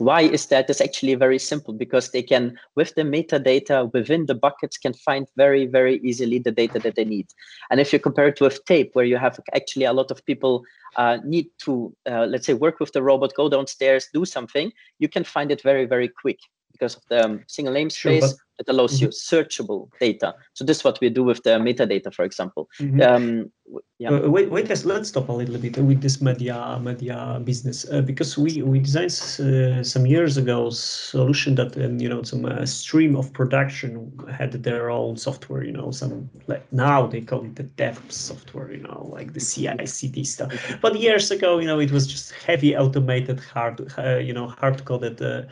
[0.00, 0.70] why is that?
[0.70, 5.26] It's actually very simple because they can, with the metadata within the buckets, can find
[5.36, 7.28] very, very easily the data that they need.
[7.70, 10.64] And if you compare it with tape, where you have actually a lot of people
[10.96, 15.08] uh, need to, uh, let's say, work with the robot, go downstairs, do something, you
[15.08, 16.38] can find it very, very quick
[16.80, 18.20] because of the um, single namespace.
[18.20, 19.06] Sure, it allows mm-hmm.
[19.06, 20.34] you searchable data.
[20.52, 22.68] So this is what we do with the metadata, for example.
[22.78, 23.00] Mm-hmm.
[23.00, 23.52] Um,
[23.98, 24.10] yeah.
[24.10, 28.02] Uh, wait, wait, let's, let's stop a little bit with this media media business uh,
[28.02, 32.66] because we we designed uh, some years ago solution that um, you know some uh,
[32.66, 35.62] stream of production had their own software.
[35.64, 38.70] You know, some like now they call it the DevOps software.
[38.72, 40.50] You know, like the CI/CD stuff.
[40.82, 44.84] But years ago, you know, it was just heavy automated, hard, uh, you know, hard
[44.84, 45.42] coded uh,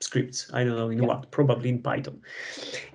[0.00, 0.50] scripts.
[0.52, 1.08] I don't know in yeah.
[1.08, 2.20] what, probably in Python.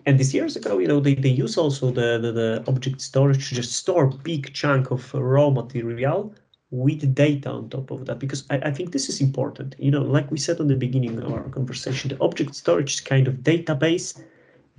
[0.06, 3.50] And these years ago, you know, they, they use also the, the, the object storage
[3.50, 6.34] to just store big chunk of raw material
[6.74, 10.02] with data on top of that because I, I think this is important you know
[10.02, 13.36] like we said on the beginning of our conversation the object storage is kind of
[13.36, 14.20] database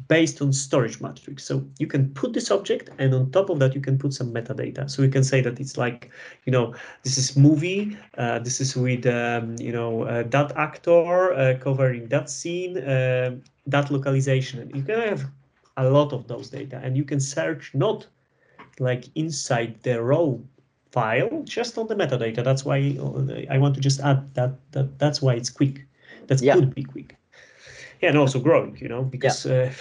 [0.08, 1.44] based on storage matrix.
[1.44, 4.32] So you can put this object and on top of that, you can put some
[4.32, 4.90] metadata.
[4.90, 6.10] So you can say that it's like,
[6.44, 11.32] you know, this is movie, uh, this is with, um, you know, uh, that actor
[11.32, 14.60] uh, covering that scene, uh, that localization.
[14.60, 15.30] And you can have
[15.76, 18.06] a lot of those data and you can search not
[18.78, 20.34] like inside the raw
[20.90, 22.42] file, just on the metadata.
[22.42, 22.96] That's why
[23.50, 25.86] I want to just add that that that's why it's quick.
[26.26, 26.54] That yeah.
[26.54, 27.16] could be quick.
[28.08, 29.70] And also growing, you know, because yeah.
[29.70, 29.72] uh,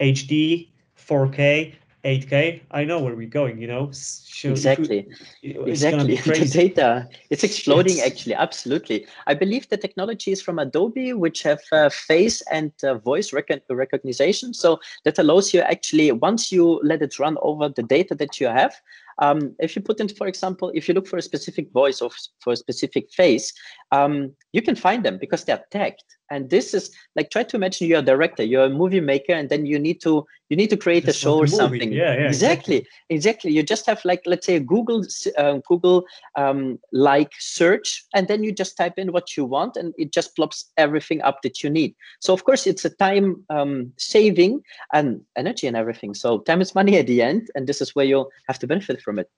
[0.00, 3.90] HD, 4K, 8K, I know where we're going, you know.
[3.92, 5.06] So exactly.
[5.42, 6.16] exactly.
[6.24, 8.06] The data, it's exploding yes.
[8.06, 8.34] actually.
[8.34, 9.06] Absolutely.
[9.26, 13.62] I believe the technology is from Adobe, which have uh, face and uh, voice rec-
[13.68, 14.54] recognition.
[14.54, 18.46] So that allows you actually, once you let it run over the data that you
[18.46, 18.74] have,
[19.20, 22.10] um, if you put in, for example, if you look for a specific voice or
[22.40, 23.52] for a specific face,
[23.92, 26.04] um, you can find them because they're tagged.
[26.32, 29.48] And this is like try to imagine you're a director, you're a movie maker, and
[29.48, 31.92] then you need to you need to create a show or something.
[31.92, 33.52] Yeah, yeah, exactly, exactly, exactly.
[33.52, 35.04] You just have like let's say a Google
[35.36, 36.04] uh, Google
[36.36, 40.36] um, like search, and then you just type in what you want, and it just
[40.36, 41.96] plops everything up that you need.
[42.20, 46.14] So of course it's a time um, saving and energy and everything.
[46.14, 49.02] So time is money at the end, and this is where you'll have to benefit
[49.02, 49.30] from it.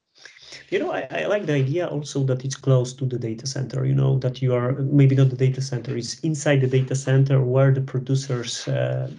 [0.70, 3.84] You know, I, I, like the idea also that it's close to the data center,
[3.84, 7.40] you know, that you are maybe not the data center, it's inside the data center
[7.42, 9.10] where the producers uh,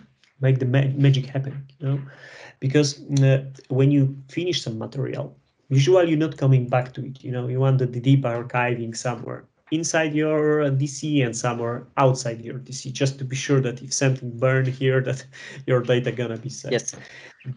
[0.42, 2.00] make the ma- magic happen, you know,
[2.60, 5.36] because uh, when you finish some material,
[5.70, 9.46] usually you're not coming back to it, you know, you want the deep archiving somewhere
[9.74, 14.38] inside your DC and somewhere outside your DC, just to be sure that if something
[14.38, 15.26] burned here, that
[15.68, 16.72] your data gonna be safe.
[16.72, 16.96] Yes.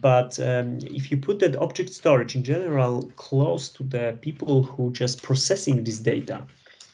[0.01, 4.91] But um, if you put that object storage in general close to the people who
[4.91, 6.45] just processing this data,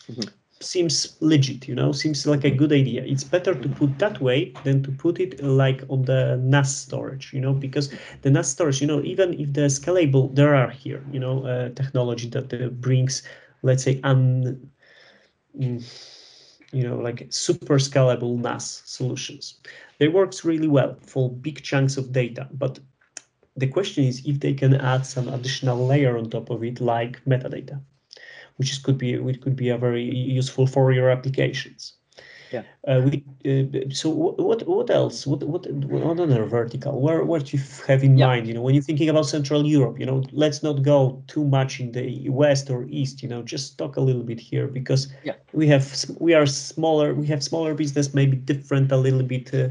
[0.08, 0.30] mm-hmm.
[0.60, 1.68] seems legit.
[1.68, 3.04] You know, seems like a good idea.
[3.04, 7.34] It's better to put that way than to put it like on the NAS storage.
[7.34, 11.04] You know, because the NAS storage, you know, even if the scalable, there are here,
[11.12, 13.24] you know, uh, technology that uh, brings,
[13.64, 14.70] let's say, un
[15.54, 19.60] you know, like super scalable NAS solutions.
[20.00, 22.80] They works really well for big chunks of data, but
[23.56, 27.24] the question is if they can add some additional layer on top of it, like
[27.26, 27.80] metadata,
[28.58, 31.94] which is, could be which could be a very useful for your applications.
[32.54, 32.62] Yeah.
[32.88, 35.26] Uh, we, uh, so what what else?
[35.26, 37.02] What what what other vertical?
[37.02, 38.28] Where what you have in yeah.
[38.28, 38.48] mind?
[38.48, 41.80] You know, when you're thinking about Central Europe, you know, let's not go too much
[41.80, 43.24] in the west or east.
[43.24, 45.34] You know, just talk a little bit here because yeah.
[45.52, 47.16] we have we are smaller.
[47.16, 49.70] We have smaller business, maybe different a little bit uh,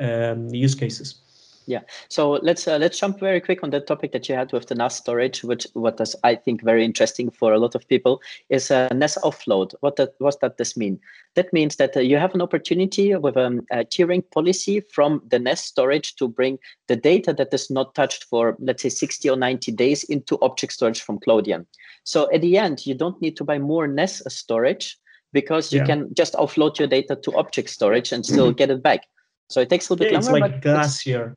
[0.00, 1.23] um, use cases.
[1.66, 1.80] Yeah.
[2.08, 4.74] So let's uh, let's jump very quick on that topic that you had with the
[4.74, 8.70] NAS storage, which what is I think very interesting for a lot of people is
[8.70, 9.74] uh, NAS offload.
[9.80, 11.00] What that what does this mean?
[11.36, 15.38] That means that uh, you have an opportunity with um, a tiering policy from the
[15.38, 19.36] NAS storage to bring the data that is not touched for let's say 60 or
[19.36, 21.66] 90 days into object storage from Cloudian.
[22.04, 24.98] So at the end, you don't need to buy more NAS storage
[25.32, 25.86] because you yeah.
[25.86, 29.06] can just offload your data to object storage and still get it back.
[29.48, 30.46] So it takes a little yeah, bit longer.
[30.46, 31.36] It's like Glacier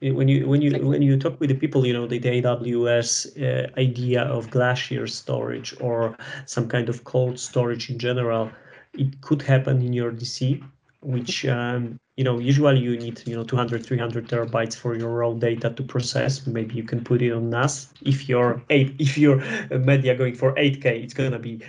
[0.00, 3.26] when you when you when you talk with the people you know the, the aws
[3.42, 8.50] uh, idea of glacier storage or some kind of cold storage in general
[8.94, 10.62] it could happen in your dc
[11.02, 15.32] which um, you know usually you need you know 200 300 terabytes for your raw
[15.32, 16.46] data to process.
[16.46, 17.88] Maybe you can put it on nas.
[18.02, 19.36] If your eight if your
[19.70, 21.60] media going for 8k it's gonna be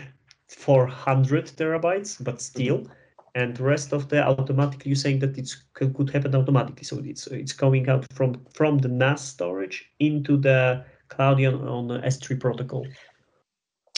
[0.50, 2.80] 400 terabytes but still.
[2.80, 3.01] mm-hmm
[3.36, 6.84] and the rest of the automatically you're saying that it could happen automatically.
[6.84, 12.00] So it's it's coming out from from the nas storage into the cloudian on the
[12.00, 12.86] s3 protocol.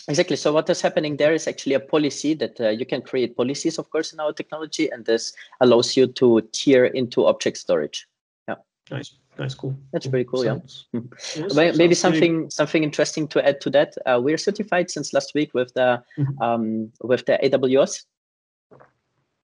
[0.08, 0.36] Exactly.
[0.36, 3.80] So what is happening there is actually a policy that uh, you can create policies
[3.80, 8.08] of course in our technology and this allows you to tier into object storage.
[8.48, 8.56] Yeah.
[8.92, 9.16] Nice.
[9.40, 9.56] Nice.
[9.56, 9.76] Cool.
[9.92, 10.12] That's cool.
[10.12, 11.58] very cool sounds, yeah mm-hmm.
[11.58, 12.50] yes, maybe something really...
[12.52, 13.96] something interesting to add to that.
[14.06, 16.42] Uh, we're certified since last week with the mm-hmm.
[16.44, 18.06] um, with the aws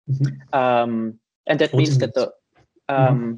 [0.10, 0.58] Mm-hmm.
[0.58, 2.32] Um, and that means that the
[2.88, 3.34] um, mm-hmm.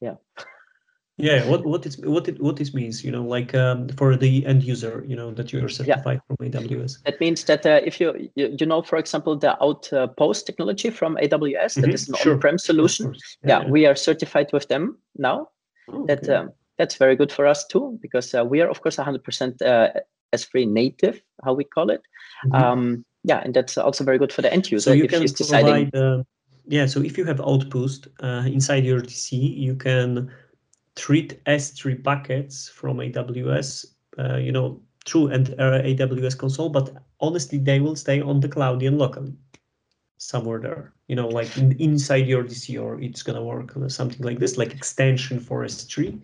[0.00, 0.14] yeah.
[1.20, 4.46] Yeah, what what is what it what this means, you know, like um, for the
[4.46, 6.36] end user, you know, that you are certified yeah.
[6.36, 7.02] from AWS.
[7.02, 11.16] That means that uh, if you, you, you know, for example, the Outpost technology from
[11.16, 11.80] AWS, mm-hmm.
[11.80, 12.34] that is an sure.
[12.34, 13.16] on-prem solution.
[13.42, 15.48] Yeah, yeah, we are certified with them now.
[15.88, 16.34] Oh, that okay.
[16.34, 20.00] um, that's very good for us too, because uh, we are of course 100% uh,
[20.32, 22.02] S3 native, how we call it.
[22.46, 22.54] Mm-hmm.
[22.54, 25.20] Um, yeah, and that's also very good for the end user so you if can
[25.20, 25.90] she's deciding.
[25.90, 26.22] Provide, uh,
[26.66, 30.30] yeah, so if you have Outpost uh, inside your DC, you can
[30.96, 33.86] treat S3 buckets from AWS,
[34.18, 38.48] uh, you know, through an uh, AWS console, but honestly, they will stay on the
[38.48, 39.34] Cloudian locally,
[40.16, 44.24] somewhere there, you know, like in, inside your DC, or it's gonna work on something
[44.24, 46.18] like this, like extension for S3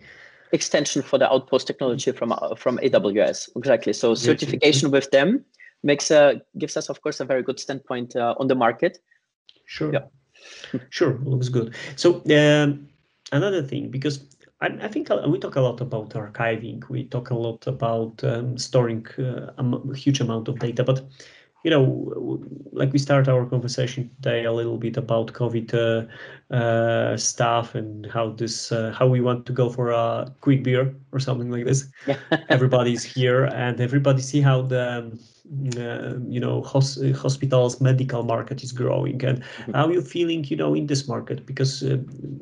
[0.51, 3.49] extension for the outpost technology from from AWS.
[3.57, 3.93] Exactly.
[3.93, 5.43] So certification with them
[5.85, 8.99] makes a gives us, of course, a very good standpoint uh, on the market.
[9.65, 9.93] Sure.
[9.93, 10.05] Yeah.
[10.89, 11.19] sure.
[11.23, 11.75] Looks good.
[11.95, 12.89] So um,
[13.31, 14.25] another thing, because
[14.61, 16.87] I, I, think we talk a lot about archiving.
[16.89, 21.05] We talk a lot about um, storing uh, a huge amount of data, but
[21.65, 22.39] you know,
[22.73, 28.05] like we start our conversation today a little bit about COVID uh, uh, stuff and
[28.05, 31.65] how this, uh, how we want to go for a quick beer or something like
[31.65, 31.87] this.
[32.49, 35.11] Everybody's here and everybody see how the
[35.77, 39.73] uh, you know hos- hospitals medical market is growing and mm-hmm.
[39.73, 41.97] how you feeling you know in this market because uh,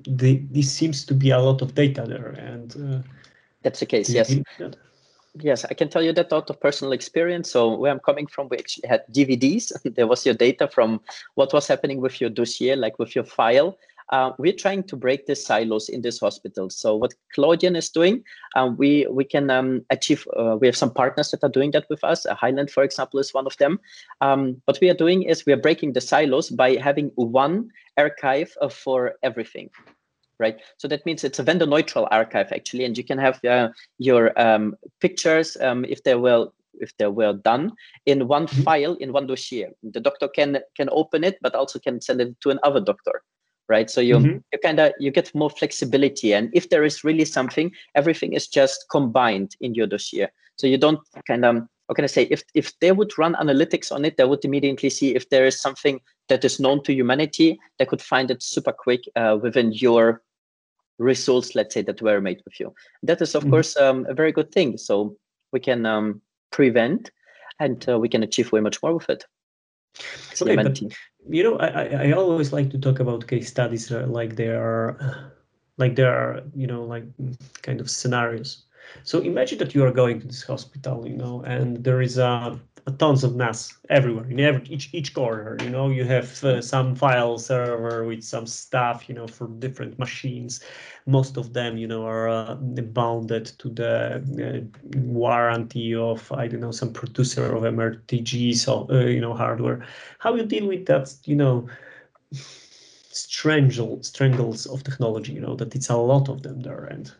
[0.07, 2.99] the, this seems to be a lot of data there and uh,
[3.61, 4.33] that's the case yes
[5.41, 8.47] yes i can tell you that out of personal experience so where i'm coming from
[8.49, 10.99] we actually had dvds there was your data from
[11.35, 13.77] what was happening with your dossier like with your file
[14.11, 16.69] uh, we're trying to break the silos in this hospital.
[16.69, 18.23] So what Cloudian is doing,
[18.55, 20.27] um, we we can um, achieve.
[20.37, 22.25] Uh, we have some partners that are doing that with us.
[22.25, 23.79] Uh, Hyland, for example, is one of them.
[24.21, 28.55] Um, what we are doing is we are breaking the silos by having one archive
[28.61, 29.69] uh, for everything.
[30.39, 33.69] Right, so that means it's a vendor neutral archive actually, and you can have uh,
[33.99, 37.71] your um, pictures um, if they're well if they were done
[38.05, 38.63] in one mm-hmm.
[38.63, 39.69] file in one dossier.
[39.83, 43.21] The doctor can can open it, but also can send it to another doctor
[43.69, 44.37] right so you mm-hmm.
[44.51, 48.47] you kind of you get more flexibility and if there is really something everything is
[48.47, 51.55] just combined in your dossier so you don't kind of
[51.87, 54.89] how can i say if if they would run analytics on it they would immediately
[54.89, 58.73] see if there is something that is known to humanity they could find it super
[58.73, 60.21] quick uh, within your
[60.99, 63.51] results let's say that were made with you that is of mm-hmm.
[63.51, 65.15] course um, a very good thing so
[65.51, 67.11] we can um, prevent
[67.59, 69.25] and uh, we can achieve way much more with it
[70.41, 70.81] okay, but,
[71.29, 75.31] you know, I, I always like to talk about case studies uh, like they are,
[75.77, 77.05] like there are, you know, like
[77.61, 78.65] kind of scenarios.
[79.03, 82.59] So imagine that you are going to this hospital, you know, and there is a
[82.91, 85.57] tons of NAS everywhere in every each each corner.
[85.61, 89.97] You know, you have uh, some file server with some stuff, you know, for different
[89.99, 90.61] machines.
[91.05, 96.61] Most of them, you know, are uh, bounded to the uh, warranty of I don't
[96.61, 99.85] know some producer of MRTG, so uh, you know, hardware.
[100.19, 101.67] How you deal with that, you know?
[103.13, 107.13] strangles strangles of technology you know that it's a lot of them there and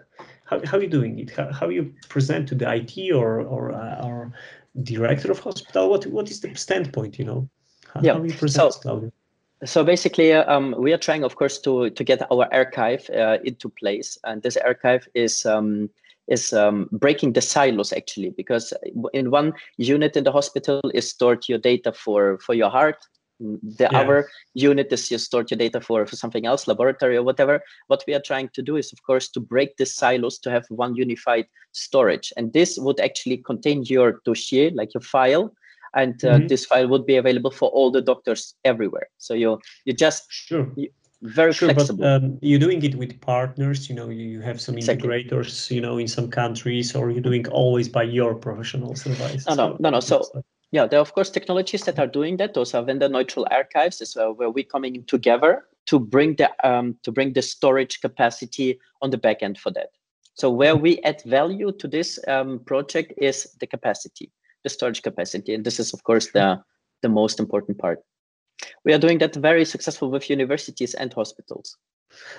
[0.46, 3.72] how, how are you doing it how, how you present to the it or or
[3.72, 4.34] uh, or
[4.82, 5.90] director of hospital?
[5.90, 7.20] What what is the standpoint?
[7.20, 7.50] You know,
[7.94, 8.14] how, yeah.
[8.14, 9.12] how you present so,
[9.66, 13.38] So basically, uh, um, we are trying, of course, to to get our archive uh,
[13.44, 15.46] into place, and this archive is.
[15.46, 15.90] Um,
[16.30, 18.72] is um, breaking the silos actually because
[19.12, 23.06] in one unit in the hospital is stored your data for for your heart
[23.62, 24.00] the yeah.
[24.00, 28.04] other unit is you store your data for, for something else laboratory or whatever what
[28.08, 30.96] we are trying to do is of course to break the silos to have one
[30.96, 35.54] unified storage and this would actually contain your dossier like your file
[35.96, 36.48] and uh, mm-hmm.
[36.48, 40.72] this file would be available for all the doctors everywhere so you you just sure
[40.76, 40.90] you,
[41.24, 42.04] very sure, flexible.
[42.04, 45.08] But, um, you're doing it with partners, you know, you have some exactly.
[45.08, 49.46] integrators, you know, in some countries, or you're doing always by your professional advice.
[49.48, 50.00] No, no, no, no.
[50.02, 52.56] So yeah, there are of course technologies that are doing that.
[52.56, 56.98] Those are vendor neutral archives, as well, where we're coming together to bring the um,
[57.04, 59.90] to bring the storage capacity on the back end for that.
[60.34, 64.32] So where we add value to this um, project is the capacity,
[64.64, 66.60] the storage capacity, and this is of course the
[67.04, 68.00] the most important part.
[68.84, 71.78] We are doing that very successful with universities and hospitals.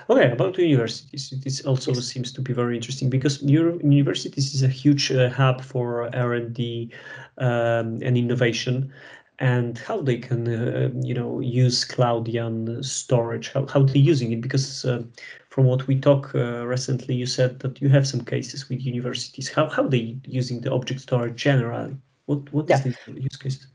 [0.09, 2.05] Okay, about universities, this also yes.
[2.05, 6.91] seems to be very interesting because universities is a huge uh, hub for R&D
[7.37, 8.93] um, and innovation
[9.39, 14.41] and how they can, uh, you know, use Cloudian storage, how, how they're using it.
[14.41, 15.03] Because uh,
[15.49, 19.49] from what we talked uh, recently, you said that you have some cases with universities.
[19.49, 21.95] How, how they using the object storage generally?
[22.27, 22.77] What, what yeah.
[22.77, 23.67] is the use case?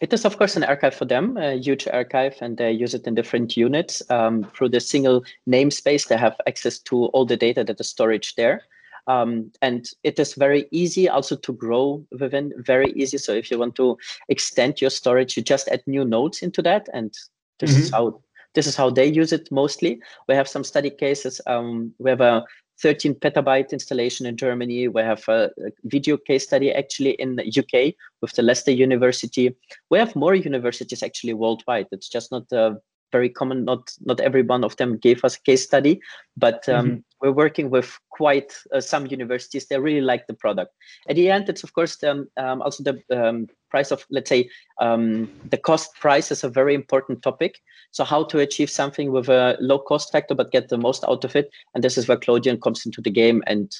[0.00, 3.06] It is, of course, an archive for them, a huge archive, and they use it
[3.06, 4.02] in different units.
[4.10, 8.26] Um, through the single namespace, they have access to all the data that is stored
[8.36, 8.62] there.
[9.06, 13.18] Um, and it is very easy also to grow within, very easy.
[13.18, 16.88] So if you want to extend your storage, you just add new nodes into that.
[16.92, 17.14] And
[17.60, 17.80] this mm-hmm.
[17.80, 18.20] is how
[18.54, 20.00] this is how they use it mostly.
[20.28, 21.40] We have some study cases.
[21.46, 22.44] Um, we have a
[22.82, 24.88] 13 petabyte installation in Germany.
[24.88, 29.54] We have a, a, video case study actually in the UK with the Leicester University.
[29.90, 31.86] We have more universities actually worldwide.
[31.92, 32.74] It's just not uh,
[33.16, 33.64] very common.
[33.64, 36.00] Not not every one of them gave us a case study,
[36.36, 37.00] but um, mm-hmm.
[37.20, 39.66] we're working with quite uh, some universities.
[39.66, 40.72] They really like the product.
[41.08, 44.48] At the end, it's of course the, um, also the um, price of let's say
[44.80, 47.60] um, the cost price is a very important topic
[47.94, 51.24] so how to achieve something with a low cost factor but get the most out
[51.24, 53.70] of it, and this is where Cloudian comes into the game and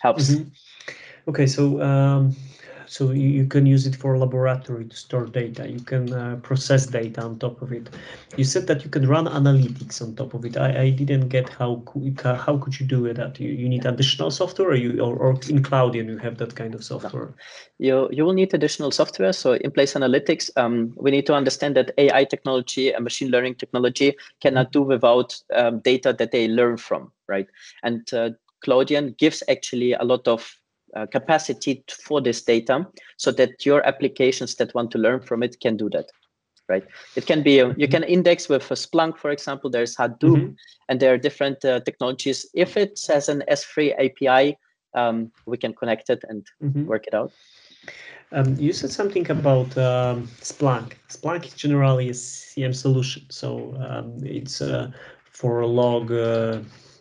[0.00, 0.30] helps.
[0.30, 1.30] Mm-hmm.
[1.30, 2.36] Okay, so um,
[2.86, 5.68] so you, you, can use it for laboratory to store data.
[5.68, 7.88] You can uh, process data on top of it.
[8.36, 10.56] You said that you can run analytics on top of it.
[10.56, 11.82] I, I didn't get how
[12.24, 13.40] how could you do that?
[13.40, 16.74] You, you need additional software, or you or, or in Cloudian you have that kind
[16.74, 17.34] of software.
[17.78, 19.32] You you will need additional software.
[19.32, 23.56] So in place analytics, um, we need to understand that AI technology and machine learning
[23.56, 27.46] technology cannot do without um, data that they learn from, right?
[27.82, 28.30] And uh,
[28.64, 30.58] Cloudian gives actually a lot of
[30.96, 32.86] uh, capacity for this data
[33.16, 36.06] so that your applications that want to learn from it can do that
[36.68, 36.84] right?
[37.14, 40.52] It can be uh, you can index with a splunk for example there's hadoop mm-hmm.
[40.88, 42.46] and there are different uh, technologies.
[42.54, 44.56] If it has an s3 api
[44.94, 46.86] um, we can connect it and mm-hmm.
[46.86, 47.32] work it out.
[48.32, 50.94] Um, you said something about um, splunk.
[51.08, 53.24] Splunk is generally a SIEM solution.
[53.28, 54.90] So um, it's uh,
[55.30, 56.60] for log uh,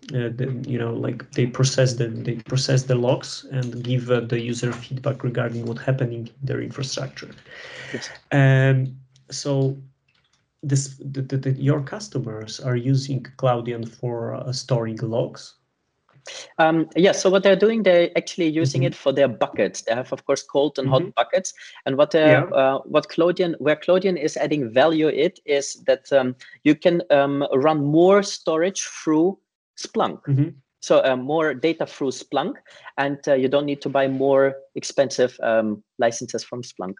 [0.09, 4.39] the, you know like they process the they process the logs and give uh, the
[4.39, 7.29] user feedback regarding what happening in their infrastructure
[7.93, 8.09] yes.
[8.31, 8.95] um,
[9.29, 9.77] so
[10.61, 15.55] this the, the, the, your customers are using cloudian for uh, storing logs
[16.57, 18.87] um, yeah, so what they're doing, they're actually using mm-hmm.
[18.87, 19.81] it for their buckets.
[19.81, 21.05] They have, of course, cold and mm-hmm.
[21.05, 21.53] hot buckets.
[21.85, 22.43] And what yeah.
[22.45, 27.45] uh, what Cloudian, where Cloudian is adding value, it is that um, you can um,
[27.53, 29.37] run more storage through
[29.77, 30.21] Splunk.
[30.27, 30.49] Mm-hmm.
[30.81, 32.55] So uh, more data through Splunk,
[32.97, 36.95] and uh, you don't need to buy more expensive um, licenses from Splunk.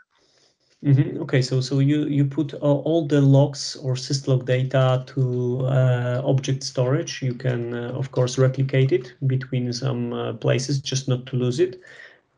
[0.85, 1.21] Mm-hmm.
[1.21, 6.21] Okay, so so you you put uh, all the logs or syslog data to uh,
[6.25, 7.21] object storage.
[7.21, 11.61] You can uh, of course replicate it between some uh, places, just not to lose
[11.61, 11.79] it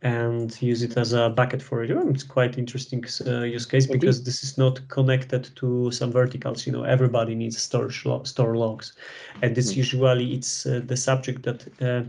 [0.01, 1.89] and use it as a bucket for it.
[1.89, 6.67] it's quite interesting uh, use case because this is not connected to some verticals.
[6.67, 8.93] You know, everybody needs storage lo store logs,
[9.41, 9.79] and it's mm -hmm.
[9.79, 12.03] usually it's uh, the subject that uh,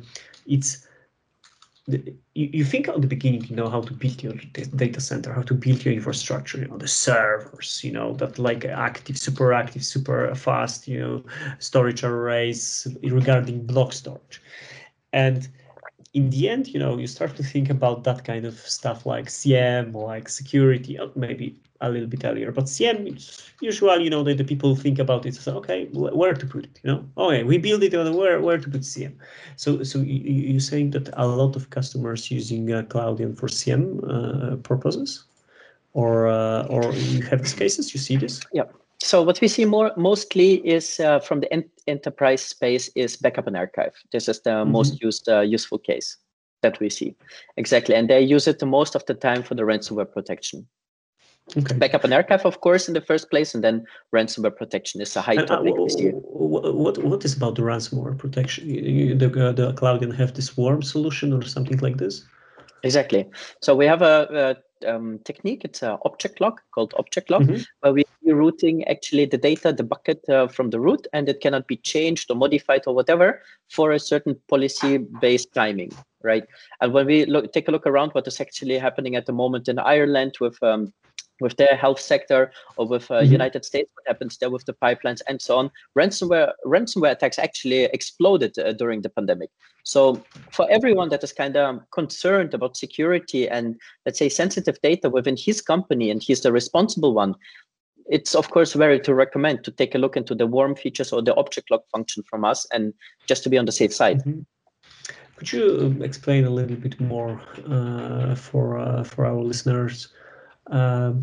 [0.47, 0.87] it's.
[1.89, 1.99] The,
[2.35, 4.35] you, you think at the beginning, you know how to build your
[4.75, 8.65] data center, how to build your infrastructure, you know the servers, you know that like
[8.69, 11.23] active, super active, super fast, you know
[11.59, 14.43] storage arrays regarding block storage,
[15.13, 15.49] and
[16.17, 19.29] in the end, you know, you start to think about that kind of stuff like
[19.29, 22.51] SIEM, like security, uh, maybe a little bit earlier.
[22.51, 23.19] But SIEM,
[23.61, 25.35] usually, you know, the, the people think about it.
[25.35, 26.81] So, okay, where to put it?
[26.83, 29.19] You know, okay, we build it on where where to put SIEM.
[29.57, 34.01] So, so you, are saying that a lot of customers using uh, Cloudian for SIEM
[34.09, 35.25] uh, purposes,
[35.93, 37.93] or uh, or you have these cases?
[37.93, 38.41] You see this?
[38.55, 38.65] Yeah.
[39.01, 43.47] So what we see more mostly is uh, from the en- enterprise space is backup
[43.47, 43.93] and archive.
[44.13, 44.73] This is the mm-hmm.
[44.73, 46.17] most used uh, useful case
[46.63, 47.15] that we see.
[47.57, 50.67] Exactly, and they use it the most of the time for the ransomware protection.
[51.57, 51.77] Okay.
[51.77, 55.21] Backup and archive, of course, in the first place, and then ransomware protection is a
[55.21, 56.13] high uh, topic this year.
[56.13, 58.69] What what is about the ransomware protection?
[58.69, 62.25] You, the uh, the Cloudian have this WORM solution or something like this?
[62.83, 63.27] Exactly.
[63.63, 64.57] So we have a, a
[64.87, 65.63] um, technique.
[65.65, 67.63] It's an object lock called object lock, mm-hmm.
[67.81, 71.41] where we are routing actually the data, the bucket uh, from the root, and it
[71.41, 76.45] cannot be changed or modified or whatever for a certain policy-based timing, right?
[76.81, 79.69] And when we look, take a look around, what is actually happening at the moment
[79.69, 80.93] in Ireland with um,
[81.41, 83.33] with their health sector or with uh, mm-hmm.
[83.33, 85.71] United States, what happens there with the pipelines and so on.
[85.97, 89.51] Ransomware ransomware attacks actually exploded uh, during the pandemic.
[89.85, 95.09] So for everyone that is kind of concerned about security and let's say sensitive data
[95.09, 97.35] within his company, and he's the responsible one,
[98.09, 101.23] it's of course very to recommend to take a look into the WORM features or
[101.23, 102.95] the object lock function from us, and
[103.27, 104.19] just to be on the safe side.
[104.21, 104.41] Mm-hmm.
[105.37, 110.09] Could you um, explain a little bit more uh, for uh, for our listeners?
[110.69, 111.23] Um,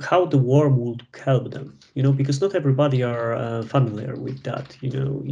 [0.00, 4.42] how the worm would help them you know because not everybody are uh, familiar with
[4.42, 5.22] that you know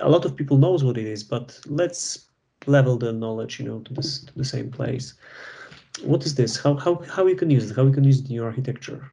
[0.00, 2.28] a lot of people knows what it is but let's
[2.66, 5.14] level the knowledge you know to this to the same place.
[6.02, 6.56] What is this?
[6.56, 7.76] How how how you can use it?
[7.76, 9.12] How you can use it in your architecture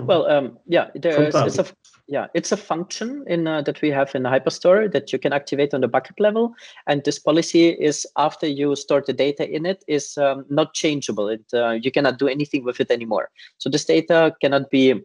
[0.00, 1.66] well um, yeah there's it's a
[2.10, 5.72] yeah, it's a function in uh, that we have in Hyperstore that you can activate
[5.72, 6.54] on the bucket level,
[6.88, 11.28] and this policy is after you store the data in it is um, not changeable.
[11.28, 13.30] It uh, you cannot do anything with it anymore.
[13.58, 15.00] So this data cannot be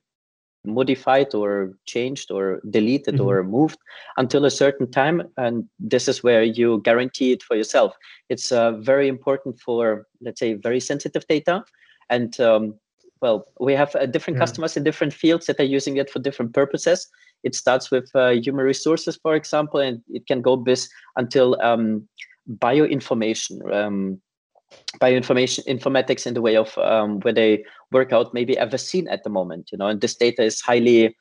[0.66, 3.28] modified or changed or deleted mm-hmm.
[3.28, 3.78] or moved
[4.18, 7.96] until a certain time, and this is where you guarantee it for yourself.
[8.30, 11.64] It's uh, very important for let's say very sensitive data,
[12.10, 12.80] and um,
[13.26, 14.46] well, we have uh, different yeah.
[14.46, 17.08] customers in different fields that are using it for different purposes.
[17.44, 22.08] It starts with uh, human resources, for example, and it can go bis until um,
[22.60, 24.22] bioinformation, um,
[25.02, 29.24] bioinformation informatics in the way of um, where they work out maybe a vaccine at
[29.24, 31.16] the moment, you know, and this data is highly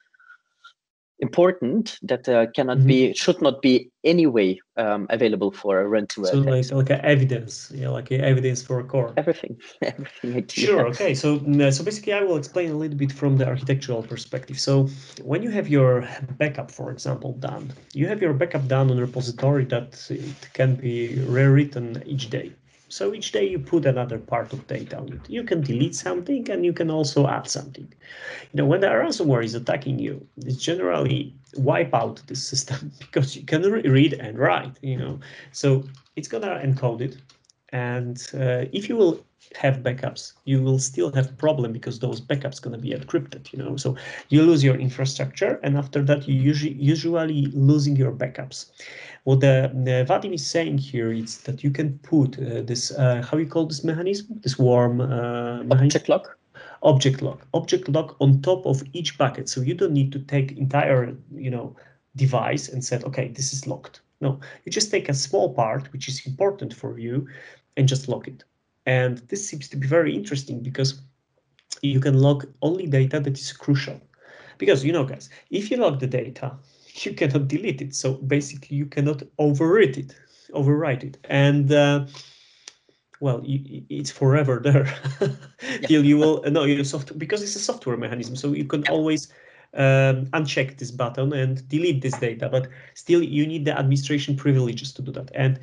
[1.21, 2.87] important that uh, cannot mm-hmm.
[2.87, 6.65] be should not be anyway um, available for a ransomware.
[6.65, 9.13] So like, like evidence, yeah, like evidence for a core.
[9.17, 10.47] Everything, everything.
[10.49, 10.87] Sure.
[10.95, 11.15] Okay.
[11.15, 14.59] So mm, so basically, I will explain a little bit from the architectural perspective.
[14.59, 14.89] So
[15.23, 16.09] when you have your
[16.39, 20.75] backup, for example, done, you have your backup done on a repository that it can
[20.77, 22.53] be rewritten each day.
[22.95, 25.29] So each day you put another part of data on it.
[25.29, 27.93] You can delete something and you can also add something.
[28.53, 33.35] You know, when the ransomware is attacking you, it's generally wipe out the system because
[33.35, 35.19] you can re read and write, you know.
[35.51, 35.83] So
[36.15, 37.17] it's gonna encode it.
[37.71, 39.25] And uh, if you will
[39.55, 43.77] have backups, you will still have problem because those backups gonna be encrypted, you know.
[43.77, 43.97] So
[44.29, 48.71] you lose your infrastructure, and after that, you usually usually losing your backups.
[49.25, 53.23] What the, the Wadim is saying here is that you can put uh, this uh,
[53.23, 56.37] how you call this mechanism, this WORM uh, object lock.
[56.83, 59.49] Object lock, object lock on top of each bucket.
[59.49, 61.75] So you don't need to take entire, you know,
[62.17, 64.03] device and said, okay, this is locked.
[64.21, 67.27] No, you just take a small part which is important for you
[67.77, 68.45] and just lock it.
[68.87, 71.01] And this seems to be very interesting because
[71.83, 74.01] you can log only data that is crucial.
[74.59, 76.57] Because, you know, guys, if you log the data,
[76.95, 77.95] you cannot delete it.
[77.95, 80.15] So basically, you cannot overwrite it,
[80.51, 81.19] overwrite it.
[81.29, 82.07] And uh,
[83.21, 84.93] well, it's forever there
[85.87, 88.37] till you will no, you soft because it's a software mechanism.
[88.37, 89.33] So you can always
[89.75, 94.93] um, uncheck this button and delete this data, but still you need the administration privileges
[94.93, 95.31] to do that.
[95.35, 95.59] And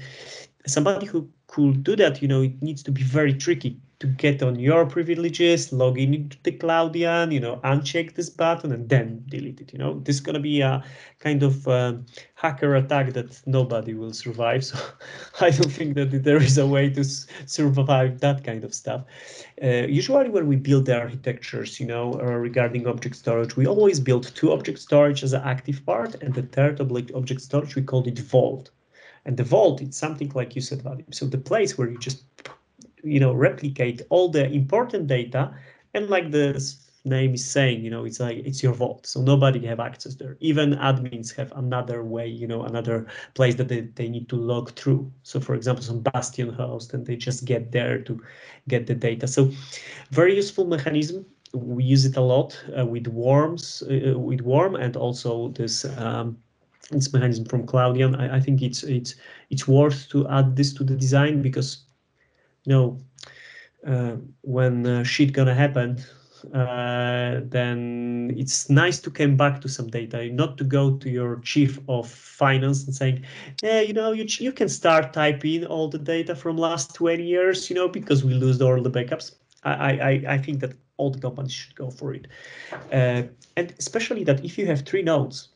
[0.65, 4.41] somebody who could do that, you know, it needs to be very tricky to get
[4.41, 9.23] on your privileges, log in into the Cloudian, you know, uncheck this button and then
[9.27, 9.73] delete it.
[9.73, 10.83] You know, this is going to be a
[11.19, 14.63] kind of um, hacker attack that nobody will survive.
[14.71, 19.03] So I don't think that there is a way to survive that kind of stuff.
[19.61, 23.99] Uh, usually when we build the architectures, you know, uh, regarding object storage, we always
[23.99, 28.07] build two object storage as an active part and the third object storage, we call
[28.07, 28.71] it vault.
[29.25, 31.13] And the vault, it's something like you said, Wadim.
[31.13, 32.23] So the place where you just
[33.03, 35.53] you know replicate all the important data
[35.93, 36.63] and like the
[37.03, 39.07] name is saying you know it's like it's your vault.
[39.07, 40.37] So nobody have access there.
[40.39, 44.71] Even admins have another way you know another place that they, they need to log
[44.75, 45.11] through.
[45.23, 48.21] So for example some bastion host and they just get there to
[48.67, 49.27] get the data.
[49.27, 49.51] So
[50.11, 51.25] very useful mechanism.
[51.53, 56.37] We use it a lot uh, with worms uh, with worm and also this um,
[56.91, 58.15] this mechanism from Cloudian.
[58.15, 59.15] I, I think it's it's
[59.49, 61.85] it's worth to add this to the design because
[62.65, 62.97] you know,
[63.85, 65.97] uh, when uh, shit gonna happen,
[66.53, 71.39] uh, then it's nice to come back to some data, not to go to your
[71.39, 73.23] chief of finance and saying,
[73.63, 77.69] yeah, you know, you, you can start typing all the data from last 20 years,
[77.69, 79.35] you know, because we lose all the backups.
[79.63, 82.27] I, I, I think that all the companies should go for it.
[82.91, 83.23] Uh,
[83.55, 85.49] and especially that if you have three nodes,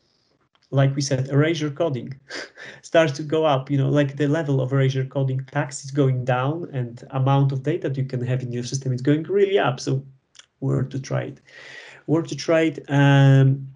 [0.70, 2.18] like we said, erasure coding
[2.82, 6.24] starts to go up, you know, like the level of erasure coding tax is going
[6.24, 9.78] down and amount of data you can have in your system is going really up.
[9.80, 10.04] So
[10.58, 11.40] where to try it,
[12.06, 12.84] where to try it.
[12.88, 13.68] Um,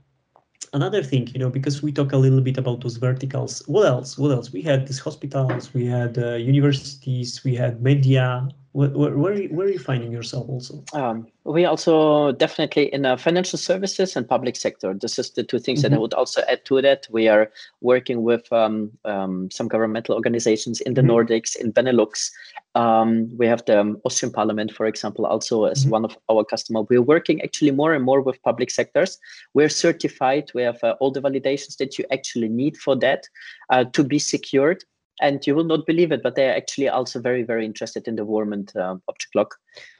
[0.73, 4.19] another thing, you know, because we talk a little bit about those verticals, what else?
[4.19, 4.53] What else?
[4.53, 9.15] We had these hospitals, we had uh, universities, we had media, where, where,
[9.49, 10.85] where, are you finding yourself also?
[10.93, 14.95] Um, we also definitely in uh, financial services and public sector.
[14.95, 15.83] This is the two things mm-hmm.
[15.83, 16.03] that I mm-hmm.
[16.03, 17.09] would also add to that.
[17.11, 17.51] We are
[17.81, 21.11] working with um, um, some governmental organizations in the mm-hmm.
[21.11, 22.31] Nordics, in Benelux.
[22.77, 25.91] Um, we have the Austrian Parliament, for example, also as mm-hmm.
[25.91, 26.87] one of our customers.
[26.89, 29.19] We're working actually more and more with public sectors.
[29.53, 30.53] We're certified.
[30.55, 33.27] We have uh, all the validations that you actually need for that
[33.71, 34.85] uh, to be secured
[35.21, 38.25] and you will not believe it, but they're actually also very, very interested in the
[38.25, 39.55] worm and uh, object lock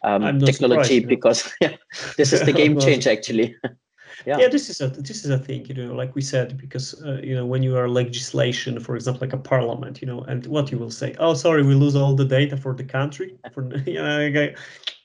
[0.05, 1.77] um, technology because yeah,
[2.17, 3.55] this is the game change actually.
[4.27, 4.39] yeah.
[4.39, 7.21] yeah this is a this is a thing you know like we said because uh,
[7.23, 10.71] you know when you are legislation for example like a parliament you know and what
[10.71, 13.95] you will say oh sorry we lose all the data for the country for you
[13.95, 14.53] know,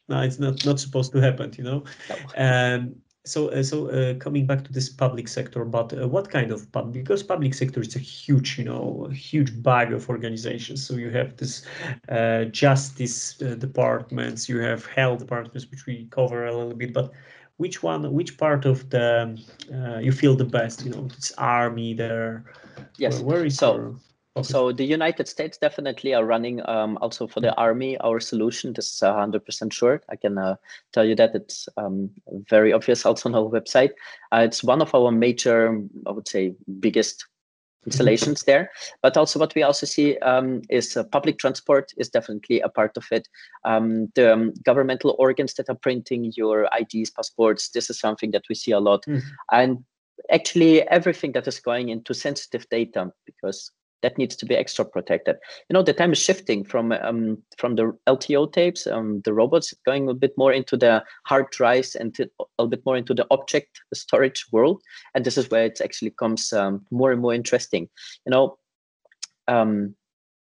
[0.10, 2.76] no it's not not supposed to happen you know no.
[2.76, 2.96] um
[3.26, 6.72] so uh, so uh, coming back to this public sector but uh, what kind of
[6.72, 10.86] pub because public sector is a huge you know huge bag of organizations.
[10.86, 11.66] So you have this
[12.10, 17.12] uh, justice uh, departments you have health departments which we cover a little bit but
[17.58, 19.40] which one which part of the
[19.74, 20.86] uh, you feel the best?
[20.86, 22.44] You know it's army there.
[22.98, 23.20] Yes.
[23.20, 23.96] Where, where is so your...
[24.44, 28.74] So the United States definitely are running um, also for the army our solution.
[28.74, 30.02] This is hundred percent sure.
[30.10, 30.56] I can uh,
[30.92, 32.10] tell you that it's um,
[32.50, 33.92] very obvious also on our website.
[34.34, 37.26] Uh, it's one of our major, I would say, biggest
[37.86, 38.72] installations there.
[39.02, 42.98] But also what we also see um, is uh, public transport is definitely a part
[42.98, 43.30] of it.
[43.64, 48.44] Um, the um, governmental organs that are printing your IDs, passports, this is something that
[48.50, 49.06] we see a lot.
[49.06, 49.22] Mm.
[49.52, 49.86] And
[50.30, 53.72] actually everything that is going into sensitive data because
[54.02, 55.38] that needs to be extra protected.
[55.70, 59.74] You know, the time is shifting from um, from the LTO tapes, um, the robots
[59.86, 62.30] going a bit more into the hard drives and to,
[62.60, 64.82] a bit more into the object storage world.
[65.14, 67.90] And this is where it actually comes um, more and more interesting.
[68.26, 68.58] You know,
[69.48, 69.96] um,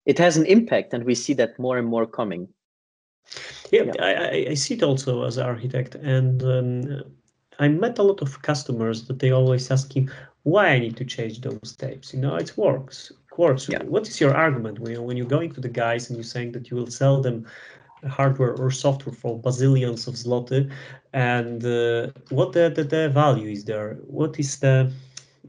[0.06, 2.48] it has an impact, and we see that more and more coming.
[3.70, 4.02] Yeah, yeah.
[4.02, 7.02] I, I see it also as architect, and um,
[7.58, 10.10] I met a lot of customers that they always asking
[10.44, 12.14] why I need to change those tapes.
[12.14, 13.68] You know, it works works.
[13.68, 13.82] Yeah.
[13.84, 16.70] What is your argument when, when you're going to the guys and you're saying that
[16.70, 17.46] you will sell them
[18.08, 20.70] hardware or software for bazillions of zloty,
[21.12, 23.98] and uh, what the, the, the value is there?
[24.06, 24.90] What is the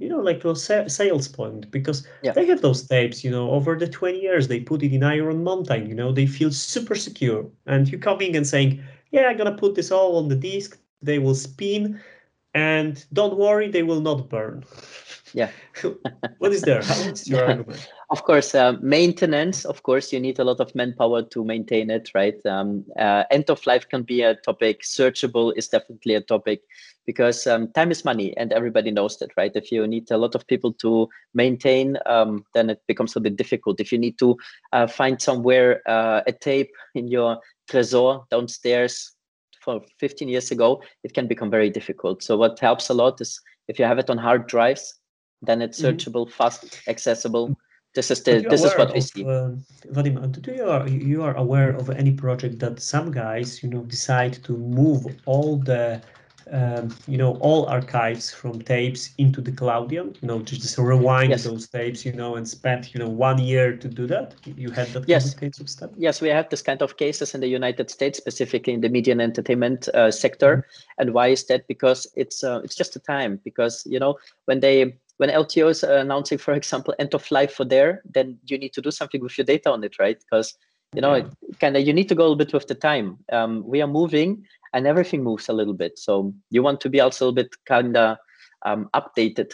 [0.02, 2.32] you know, like a sales point because yeah.
[2.32, 5.44] they have those tapes, you know, over the 20 years, they put it in Iron
[5.44, 7.46] Mountain, you know, they feel super secure.
[7.68, 11.20] And you coming and saying, yeah, I'm to put this all on the disk, they
[11.20, 12.00] will spin,
[12.54, 14.66] and don't worry, they will not burn.
[15.34, 15.50] Yeah.
[16.40, 16.84] what is there?
[16.84, 17.90] What's your argument?
[18.10, 19.64] Of course, uh, maintenance.
[19.64, 22.36] Of course, you need a lot of manpower to maintain it, right?
[22.46, 24.82] Um, uh, end of life can be a topic.
[24.84, 26.62] Searchable is definitely a topic
[27.06, 29.52] because um, time is money, and everybody knows that, right?
[29.56, 33.38] If you need a lot of people to maintain, um, then it becomes a bit
[33.38, 33.80] difficult.
[33.80, 34.36] If you need to
[34.74, 37.40] uh, find somewhere uh, a tape in your
[37.70, 39.14] trésor downstairs
[39.62, 42.24] for 15 years ago, it can become very difficult.
[42.24, 45.00] So what helps a lot is if you have it on hard drives,
[45.42, 45.96] then it's mm-hmm.
[45.96, 46.38] searchable, mm-hmm.
[46.38, 47.56] fast, accessible.
[47.94, 49.26] This is the this is what we see.
[49.26, 49.52] Uh,
[49.92, 53.82] Wadim, do you are you are aware of any project that some guys you know
[53.84, 56.02] decide to move all the
[56.52, 61.46] um, you know, all archives from tapes into the Cloudian, you know, just rewind yes.
[61.46, 64.36] those tapes, you know, and spend, you know, one year to do that?
[64.46, 65.24] You had that yes.
[65.24, 65.92] kind of case of stuff?
[65.98, 69.14] Yes, we have this kind of cases in the United States, specifically in the media
[69.14, 70.58] and entertainment uh, sector.
[70.58, 71.02] Mm-hmm.
[71.02, 71.68] And why is that?
[71.68, 73.40] Because it's uh, it's just a time.
[73.44, 77.64] Because you know when they when LTO is announcing, for example, end of life for
[77.64, 80.20] there, then you need to do something with your data on it, right?
[80.20, 80.58] Because
[80.94, 81.30] you know, yeah.
[81.60, 83.18] kind of you need to go a little bit with the time.
[83.32, 86.00] Um, we are moving, and everything moves a little bit.
[86.00, 88.18] So you want to be also a little bit kind of
[88.64, 89.54] um, updated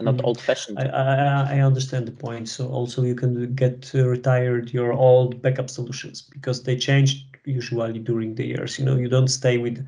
[0.00, 0.24] not mm.
[0.24, 0.78] old-fashioned.
[0.78, 2.48] I, I, I understand the point.
[2.48, 7.98] So also you can get uh, retired your old backup solutions because they change usually
[7.98, 8.78] during the years.
[8.78, 9.86] You know, you don't stay with,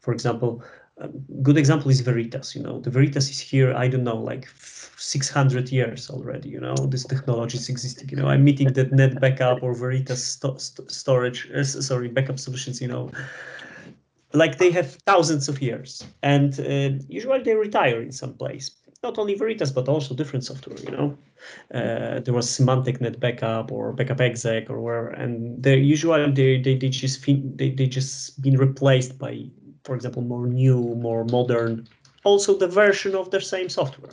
[0.00, 0.62] for example,
[0.98, 1.08] a
[1.42, 2.54] good example is Veritas.
[2.54, 3.74] You know, the Veritas is here.
[3.74, 4.48] I don't know, like
[4.96, 6.50] 600 years already.
[6.50, 8.10] You know, this technology is existing.
[8.10, 11.50] You know, I'm meeting that Net Backup or Veritas st st storage.
[11.54, 12.80] Uh, sorry, backup solutions.
[12.80, 13.10] You know,
[14.36, 18.70] like they have thousands of years, and uh, usually they retire in some place.
[19.02, 20.78] Not only Veritas, but also different software.
[20.78, 21.18] You know,
[21.74, 26.60] uh, there was Symantec Net Backup or Backup Exec or where, and they usually they
[26.60, 27.24] they, they just
[27.58, 29.44] they they just been replaced by
[29.86, 31.86] for example, more new, more modern,
[32.24, 34.12] also the version of the same software.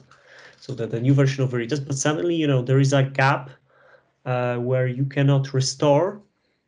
[0.59, 3.49] So that the new version of Veritas, but suddenly, you know, there is a gap
[4.25, 6.21] uh, where you cannot restore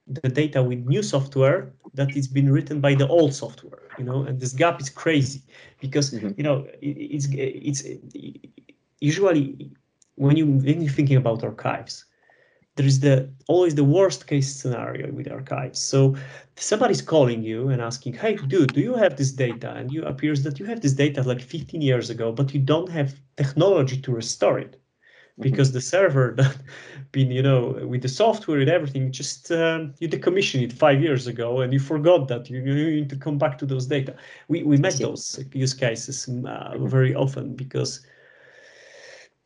[0.07, 4.23] the data with new software that is been written by the old software, you know,
[4.23, 5.41] and this gap is crazy
[5.79, 6.33] because, mm -hmm.
[6.37, 7.27] you know, it, it's,
[7.69, 7.81] it's
[8.99, 9.71] usually
[10.15, 12.05] when you when you're thinking about archives,
[12.75, 15.79] there is the always the worst case scenario with archives.
[15.79, 16.15] So
[16.55, 20.43] somebody's calling you and asking, "Hey, dude, do you have this data?" And you appears
[20.43, 24.11] that you have this data like 15 years ago, but you don't have technology to
[24.11, 24.84] restore it mm-hmm.
[25.39, 26.57] Because the server that
[27.11, 31.27] been you know with the software and everything just um, you decommissioned it five years
[31.27, 34.15] ago and you forgot that you, you need to come back to those data
[34.47, 38.05] we we met those use cases uh, very often because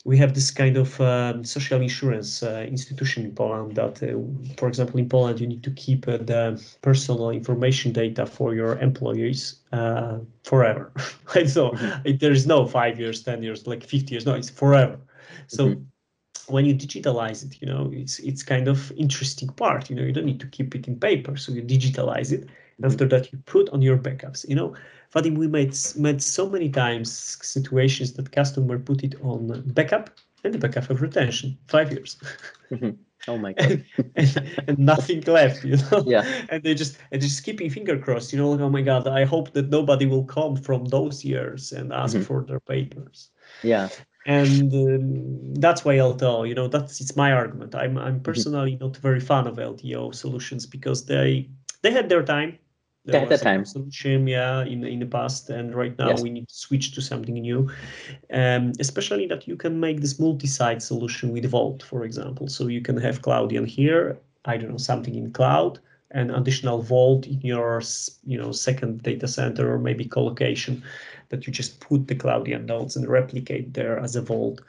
[0.05, 4.17] we have this kind of um, social insurance uh, institution in Poland that, uh,
[4.57, 8.79] for example, in Poland, you need to keep uh, the personal information data for your
[8.79, 10.91] employees uh, forever.
[11.35, 12.17] And so mm-hmm.
[12.17, 14.25] there is no five years, 10 years, like 50 years.
[14.25, 14.97] No, it's forever.
[15.47, 16.53] So mm-hmm.
[16.53, 19.89] when you digitalize it, you know, it's it's kind of interesting part.
[19.89, 22.47] You know, you don't need to keep it in paper, so you digitalize it.
[22.77, 24.47] And after that, you put on your backups.
[24.47, 24.75] You know,
[25.13, 27.11] Wadim, we made met so many times
[27.41, 30.11] situations that customer put it on backup
[30.43, 32.17] and the backup of retention, five years.
[32.71, 32.91] Mm-hmm.
[33.27, 33.71] Oh my god!
[33.71, 36.03] and, and, and, nothing left, you know.
[36.05, 36.25] Yeah.
[36.49, 38.51] And they just and just keeping finger crossed, you know.
[38.51, 39.07] Like, oh my god!
[39.07, 42.23] I hope that nobody will come from those years and ask mm-hmm.
[42.23, 43.29] for their papers.
[43.63, 43.89] Yeah.
[44.25, 47.73] And um, that's why LTO, you know, that's it's my argument.
[47.73, 48.23] I'm I'm mm-hmm.
[48.23, 48.85] personally mm-hmm.
[48.85, 51.49] not very fan of LTO solutions because they
[51.81, 52.59] they had their time
[53.05, 56.21] there at that time solution yeah in, in the past and right now yes.
[56.21, 57.69] we need to switch to something new
[58.33, 62.81] um, especially that you can make this multi-site solution with vault for example so you
[62.81, 65.79] can have cloudian here i don't know something in cloud
[66.11, 67.81] and additional vault in your
[68.25, 70.83] you know second data center or maybe colocation
[71.29, 74.61] that you just put the Cloudian nodes and replicate there as a vault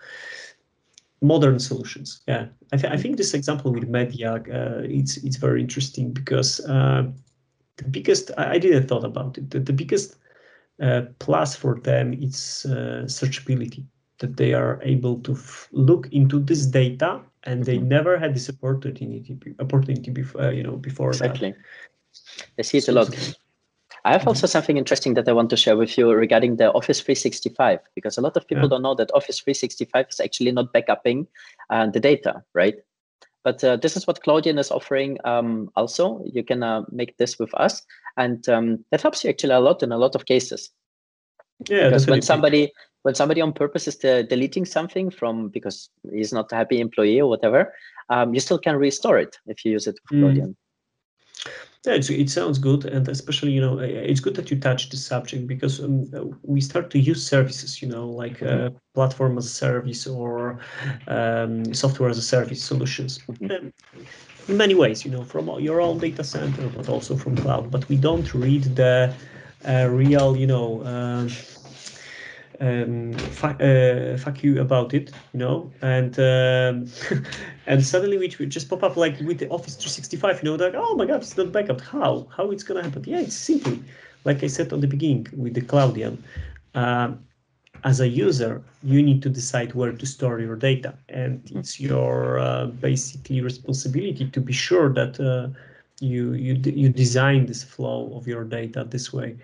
[1.22, 2.22] modern solutions.
[2.26, 6.60] Yeah, I, th I, think this example with media, uh, it's it's very interesting because
[6.60, 7.02] uh,
[7.76, 9.50] the biggest I, I, didn't thought about it.
[9.50, 10.16] The, the biggest
[10.80, 13.84] uh, plus for them is uh, searchability
[14.18, 15.36] that they are able to
[15.72, 17.96] look into this data and they mm -hmm.
[17.96, 21.52] never had this opportunity opportunity before uh, you know before exactly.
[21.52, 21.60] That.
[22.54, 23.08] They see it a lot.
[24.04, 27.00] I have also something interesting that I want to share with you regarding the Office
[27.00, 28.70] 365, because a lot of people yeah.
[28.70, 31.26] don't know that Office 365 is actually not backupping
[31.68, 32.76] uh, the data, right?
[33.42, 36.22] But uh, this is what Cloudian is offering um, also.
[36.24, 37.82] You can uh, make this with us.
[38.16, 40.70] And um, that helps you actually a lot in a lot of cases.
[41.68, 42.72] Yeah, because when somebody
[43.02, 47.20] when somebody on purpose is de deleting something from because he's not a happy employee
[47.20, 47.74] or whatever,
[48.08, 50.22] um, you still can restore it if you use it with mm.
[50.22, 50.56] Cloudian.
[51.86, 55.46] Yeah, it sounds good, and especially you know it's good that you touch the subject
[55.46, 56.10] because um,
[56.42, 58.76] we start to use services, you know, like uh, mm-hmm.
[58.94, 60.60] platform as a service or
[61.08, 63.20] um, software as a service solutions.
[63.20, 63.68] Mm-hmm.
[64.50, 67.70] In many ways, you know, from your own data center, but also from cloud.
[67.70, 69.14] But we don't read the
[69.66, 70.82] uh, real, you know.
[70.82, 71.28] Uh,
[72.60, 76.86] um, uh, fuck you about it, you know, and um,
[77.66, 80.94] and suddenly we just pop up like with the Office 365, you know, like oh
[80.94, 81.80] my god, it's not backup.
[81.80, 82.28] How?
[82.36, 83.04] How it's gonna happen?
[83.06, 83.82] Yeah, it's simply
[84.24, 86.22] like I said on the beginning with the Cloudian.
[86.74, 87.24] Um,
[87.82, 92.38] as a user, you need to decide where to store your data, and it's your
[92.38, 95.48] uh, basically responsibility to be sure that uh,
[96.00, 99.36] you you you design this flow of your data this way.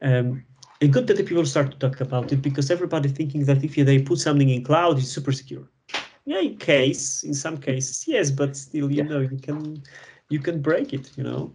[0.00, 0.44] Um,
[0.84, 3.74] and good that the people start to talk about it because everybody thinking that if
[3.74, 5.66] they put something in cloud, it's super secure.
[6.26, 9.08] Yeah, in case, in some cases, yes, but still, you yeah.
[9.10, 9.82] know, you can
[10.30, 11.52] you can break it, you know.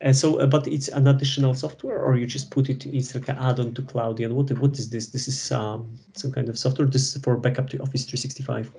[0.00, 3.28] And so, uh, but it's an additional software, or you just put it, it's like
[3.28, 4.34] an add-on to Cloudian.
[4.34, 5.08] What what is this?
[5.08, 6.88] This is um, some kind of software.
[6.88, 8.72] This is for backup to Office 365.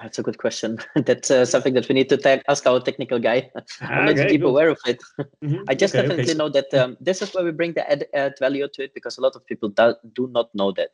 [0.00, 0.78] That's a good question.
[0.96, 3.50] That's uh, something that we need to ask our technical guy.
[3.80, 4.48] Not okay, deep good.
[4.48, 5.00] aware of it.
[5.42, 5.62] Mm-hmm.
[5.68, 6.38] I just okay, definitely okay.
[6.38, 9.16] know that um, this is where we bring the add, add, value to it because
[9.16, 10.90] a lot of people do, do not know that.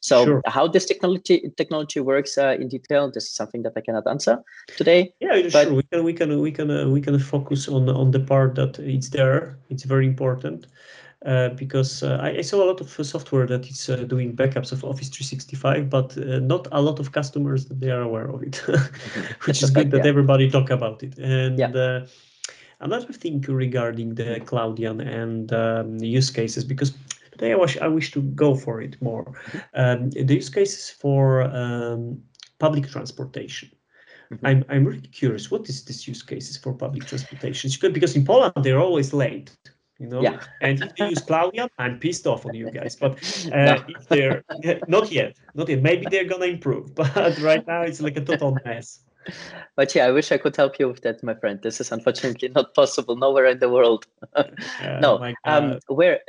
[0.00, 0.42] So sure.
[0.46, 4.42] how this technology technology works uh, in detail, this is something that I cannot answer
[4.76, 5.12] today.
[5.20, 5.74] Yeah, but, sure.
[5.74, 8.78] We can we can we can uh, we can focus on on the part that
[8.78, 9.58] it's there.
[9.68, 10.66] It's very important.
[11.26, 14.70] Uh, because uh, I, I, saw a lot of software that is uh, doing backups
[14.70, 18.40] of Office 365, but uh, not a lot of customers that they are aware of
[18.44, 18.56] it,
[19.44, 20.08] which is good that yeah.
[20.08, 21.18] everybody talk about it.
[21.18, 21.70] And yeah.
[21.70, 22.06] Uh,
[22.78, 26.94] another thing regarding the Cloudian and um, use cases, because
[27.32, 29.24] today I wish I wish to go for it more.
[29.24, 29.58] Mm-hmm.
[29.74, 32.22] Um, the use cases for um,
[32.60, 33.70] public transportation.
[34.30, 34.46] Mm-hmm.
[34.46, 35.50] I'm I'm really curious.
[35.50, 37.70] What is this use cases for public transportation?
[37.92, 39.50] Because in Poland they're always late
[39.98, 40.22] you know.
[40.22, 40.40] Yeah.
[40.60, 42.96] and if they use Cloudian, I'm pissed off on you guys.
[42.96, 43.12] But
[43.52, 43.84] uh, no.
[43.88, 44.44] if they're
[44.88, 45.82] not yet, not yet.
[45.82, 49.00] Maybe they're gonna improve, but right now it's like a total mess.
[49.76, 51.60] But yeah, I wish I could help you with that, my friend.
[51.62, 54.06] This is unfortunately not possible nowhere in the world.
[55.02, 56.20] no, um, where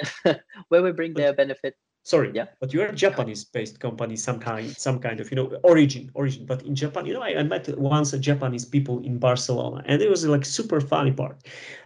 [0.67, 1.76] where we bring their benefit
[2.10, 2.47] sorry yeah.
[2.60, 6.45] but you're a japanese based company some kind some kind of you know origin origin.
[6.45, 10.01] But in japan you know I, I met once a japanese people in barcelona and
[10.01, 11.38] it was like super funny part.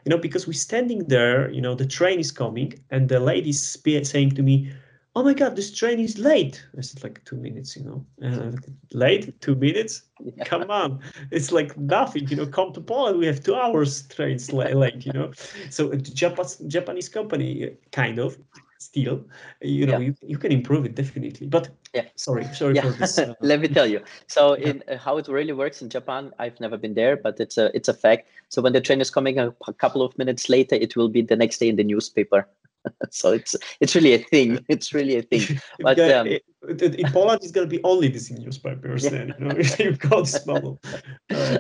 [0.06, 3.34] You know because we're standing there you know the train is coming and the lady
[3.34, 4.72] lady's saying to me
[5.16, 6.64] oh my god this train is late.
[6.78, 8.00] I said like two minutes you know.
[8.26, 8.52] Uh,
[8.94, 9.40] late?
[9.42, 10.04] Two minutes?
[10.24, 10.46] Yeah.
[10.46, 11.00] come on.
[11.32, 15.14] It's like nothing you know come to poland we have two hours trains late you
[15.14, 15.32] know.
[15.70, 18.38] So uh, japanese japanese company kind of
[18.84, 19.24] still
[19.62, 20.08] you know yeah.
[20.08, 22.82] you, you can improve it definitely but yeah sorry sorry yeah.
[22.82, 25.90] for this uh, let me tell you so in uh, how it really works in
[25.90, 29.02] japan i've never been there but it's a it's a fact so when the train
[29.02, 31.76] is coming a, a couple of minutes later it will be the next day in
[31.76, 32.48] the newspaper
[33.10, 34.60] so it's it's really a thing.
[34.68, 35.60] It's really a thing.
[35.80, 36.28] But um,
[36.68, 39.04] in Poland, it's going to be only this in newspapers.
[39.04, 39.10] Yeah.
[39.10, 40.82] Then you know, you've got this model.
[41.30, 41.58] Uh,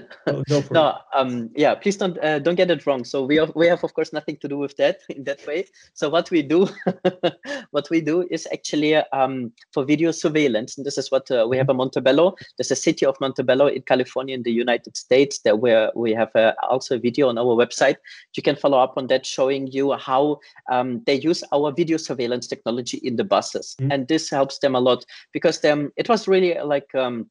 [0.71, 1.75] no, um, yeah.
[1.75, 3.03] Please don't uh, don't get it wrong.
[3.03, 5.65] So we have, we have of course nothing to do with that in that way.
[5.93, 6.67] So what we do,
[7.71, 11.57] what we do is actually um, for video surveillance, and this is what uh, we
[11.57, 12.35] have in Montebello.
[12.57, 16.33] There's a city of Montebello in California in the United States that where we have
[16.35, 17.97] uh, also a video on our website.
[18.35, 20.39] You can follow up on that, showing you how
[20.71, 23.91] um, they use our video surveillance technology in the buses, mm-hmm.
[23.91, 24.92] and this helps them a lot
[25.31, 27.29] because them it was really like um,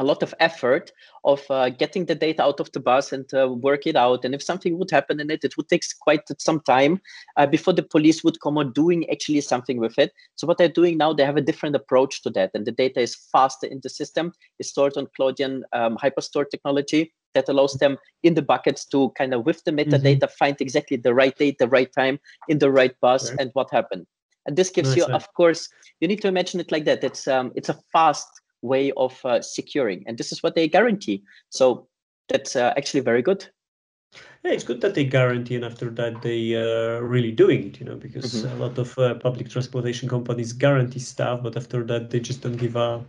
[0.00, 0.90] a lot of effort
[1.24, 4.24] of uh, getting the data out of the bus and uh, work it out.
[4.24, 7.00] And if something would happen in it, it would take quite some time
[7.36, 10.12] uh, before the police would come on doing actually something with it.
[10.36, 12.50] So what they're doing now, they have a different approach to that.
[12.54, 14.32] And the data is faster in the system.
[14.58, 19.34] It's stored on Cloudian um, Hyperstore technology that allows them in the buckets to kind
[19.34, 20.38] of with the metadata mm-hmm.
[20.38, 24.06] find exactly the right date, the right time in the right bus and what happened.
[24.46, 25.68] And this gives you of course
[26.00, 28.28] you need to imagine it like that it's um it's a fast
[28.62, 31.86] way of uh, securing and this is what they guarantee so
[32.28, 33.48] that's uh, actually very good
[34.44, 37.78] yeah, it's good that they guarantee, and after that they are uh, really doing it.
[37.78, 38.56] You know, because mm-hmm.
[38.56, 42.56] a lot of uh, public transportation companies guarantee stuff, but after that they just don't
[42.56, 43.04] give a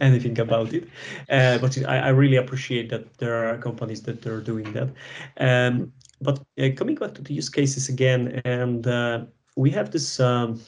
[0.00, 0.88] anything about it.
[1.30, 4.90] Uh, but I, I, really appreciate that there are companies that are doing that.
[5.38, 9.24] Um, but uh, coming back to the use cases again, and uh,
[9.58, 10.60] we have this um,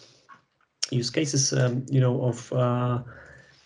[0.91, 2.99] use cases, um, you know, of uh,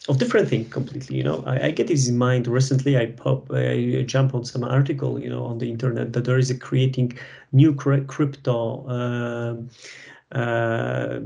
[0.09, 1.17] of different thing completely.
[1.17, 2.47] You know, I, I, get this in mind.
[2.47, 6.39] Recently, I pop, I jump on some article, you know, on the internet that there
[6.39, 7.19] is a creating
[7.53, 8.87] new crypto.
[8.87, 11.21] Uh, uh,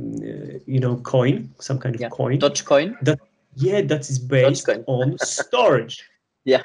[0.67, 2.09] you know, coin, some kind of yeah.
[2.11, 2.39] coin.
[2.39, 2.95] Dogecoin.
[3.03, 3.19] That
[3.57, 6.05] yeah, that is based on storage.
[6.45, 6.63] Yeah.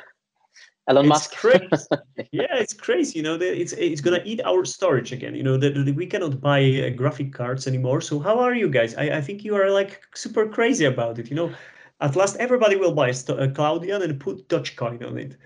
[0.88, 1.36] Elon it's Musk.
[1.36, 1.66] crazy.
[2.32, 3.20] yeah, it's crazy.
[3.20, 5.34] You know, it's it's gonna eat our storage again.
[5.36, 8.02] You know, that we cannot buy uh, graphic cards anymore.
[8.02, 8.96] So how are you guys?
[8.96, 11.30] I, I think you are like super crazy about it.
[11.30, 11.54] You know,
[12.02, 15.38] at last everybody will buy a, a Cloudian and put Dogecoin on it.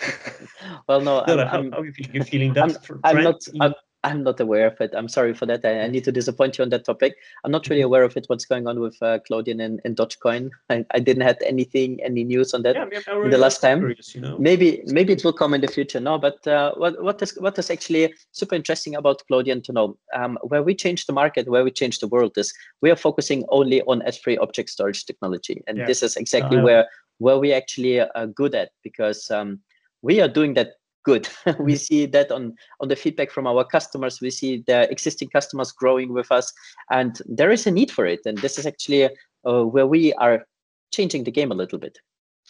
[0.88, 2.14] well, no, no, I'm, how, how, are you feeling?
[2.14, 2.76] You feeling that?
[2.88, 3.42] I'm, I'm not.
[3.60, 4.92] I'm, I'm not aware of it.
[4.96, 5.64] I'm sorry for that.
[5.64, 7.16] I, I, need to disappoint you on that topic.
[7.44, 7.86] I'm not really mm-hmm.
[7.86, 8.24] aware of it.
[8.26, 10.50] What's going on with uh, Cloudian and, and Dogecoin?
[10.70, 13.78] I, I didn't have anything, any news on that yeah, I mean, the last time.
[13.78, 14.36] Curious, you know?
[14.38, 16.00] Maybe maybe it will come in the future.
[16.00, 19.96] No, but uh, what what is what is actually super interesting about Cloudian to know?
[20.14, 23.44] Um, where we change the market, where we change the world is we are focusing
[23.50, 25.86] only on S3 object storage technology, and yeah.
[25.86, 26.88] this is exactly uh, where
[27.18, 29.60] where we actually are good at because um,
[30.02, 30.72] we are doing that
[31.04, 31.28] good.
[31.58, 34.20] we see that on on the feedback from our customers.
[34.20, 36.52] We see the existing customers growing with us,
[36.90, 38.20] and there is a need for it.
[38.24, 39.10] And this is actually
[39.44, 40.46] uh, where we are
[40.92, 41.98] changing the game a little bit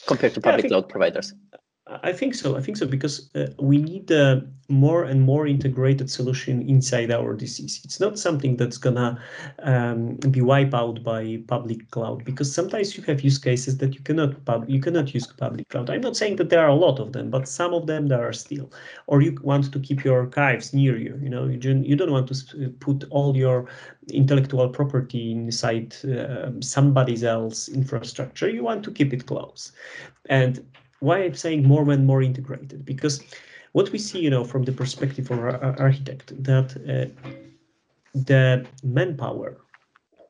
[0.07, 1.35] compared to public yeah, cloud providers.
[2.03, 2.57] I think so.
[2.57, 7.37] I think so because uh, we need a more and more integrated solution inside our
[7.37, 7.85] DCs.
[7.85, 9.21] It's not something that's gonna
[9.65, 14.01] um, be wiped out by public cloud because sometimes you have use cases that you
[14.01, 15.91] cannot pub- you cannot use public cloud.
[15.91, 18.27] I'm not saying that there are a lot of them, but some of them there
[18.27, 18.71] are still.
[19.07, 21.19] Or you want to keep your archives near you.
[21.23, 23.67] You know, you don't you don't want to put all your
[24.11, 28.49] intellectual property inside uh, somebody else infrastructure.
[28.49, 29.73] You want to keep it close,
[30.27, 30.65] and
[31.03, 33.23] why I'm saying more and more integrated because
[33.73, 37.07] what we see, you know, from the perspective of our architect, that uh,
[38.15, 39.57] the manpower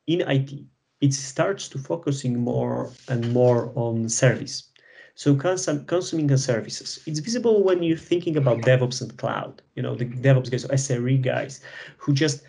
[0.06, 0.64] in IT
[1.02, 4.70] it starts to focusing more and more on service.
[5.14, 7.00] So consum consuming the services.
[7.06, 9.60] It's visible when you're thinking about DevOps and cloud.
[9.74, 11.60] You know, the DevOps guys, SRE guys,
[11.98, 12.44] who just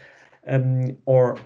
[0.47, 1.39] um, or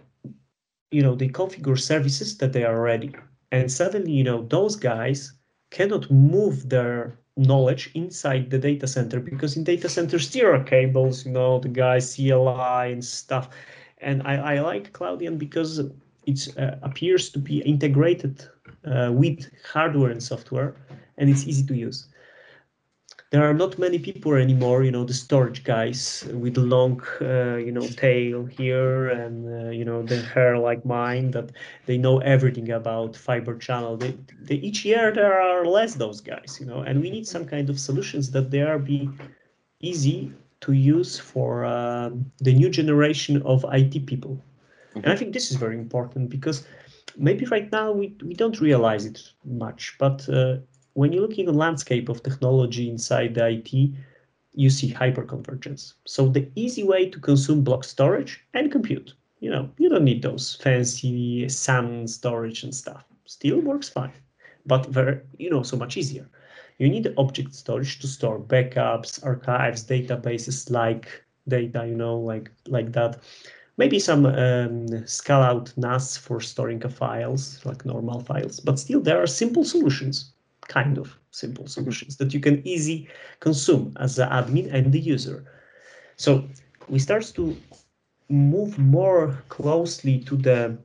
[0.92, 3.16] you know they configure services that they are ready,
[3.52, 5.37] and suddenly you know those guys
[5.70, 11.26] cannot move their knowledge inside the data center because in data centers there are cables,
[11.26, 13.50] you know, the guys CLI and stuff.
[14.00, 15.80] And I, I like Cloudian because
[16.26, 18.44] it uh, appears to be integrated
[18.86, 20.76] uh, with hardware and software,
[21.18, 22.08] and it's easy to use
[23.30, 27.74] there are not many people anymore, you know, the storage guys with long, uh, you
[27.74, 31.52] know, tail here and, uh, you know, the hair like mine that
[31.88, 33.98] they know everything about fiber channel.
[33.98, 37.46] They, they, each year there are less those guys, you know, and we need some
[37.46, 39.10] kind of solutions that they are be
[39.82, 42.10] easy to use for uh,
[42.40, 44.42] the new generation of IT people.
[44.90, 45.00] Mm-hmm.
[45.00, 46.66] And I think this is very important because
[47.18, 50.58] maybe right now we, we don't realize it much, but uh,
[50.98, 53.94] when you're looking at the landscape of technology inside the IT,
[54.56, 55.94] you see hyperconvergence.
[56.06, 60.24] So the easy way to consume block storage and compute, you know, you don't need
[60.24, 63.04] those fancy SAN storage and stuff.
[63.26, 64.14] Still works fine,
[64.66, 66.28] but very, you know, so much easier.
[66.80, 72.92] You need object storage to store backups, archives, databases like data, you know, like like
[72.94, 73.20] that.
[73.78, 79.22] Maybe some um, scale out NAS for storing files, like normal files, but still there
[79.22, 80.34] are simple solutions
[80.68, 81.82] kind of simple mm-hmm.
[81.82, 83.08] solutions that you can easy
[83.40, 85.46] consume as the admin and the user.
[86.16, 86.48] So
[86.88, 87.56] we start to
[88.30, 90.78] move more closely to the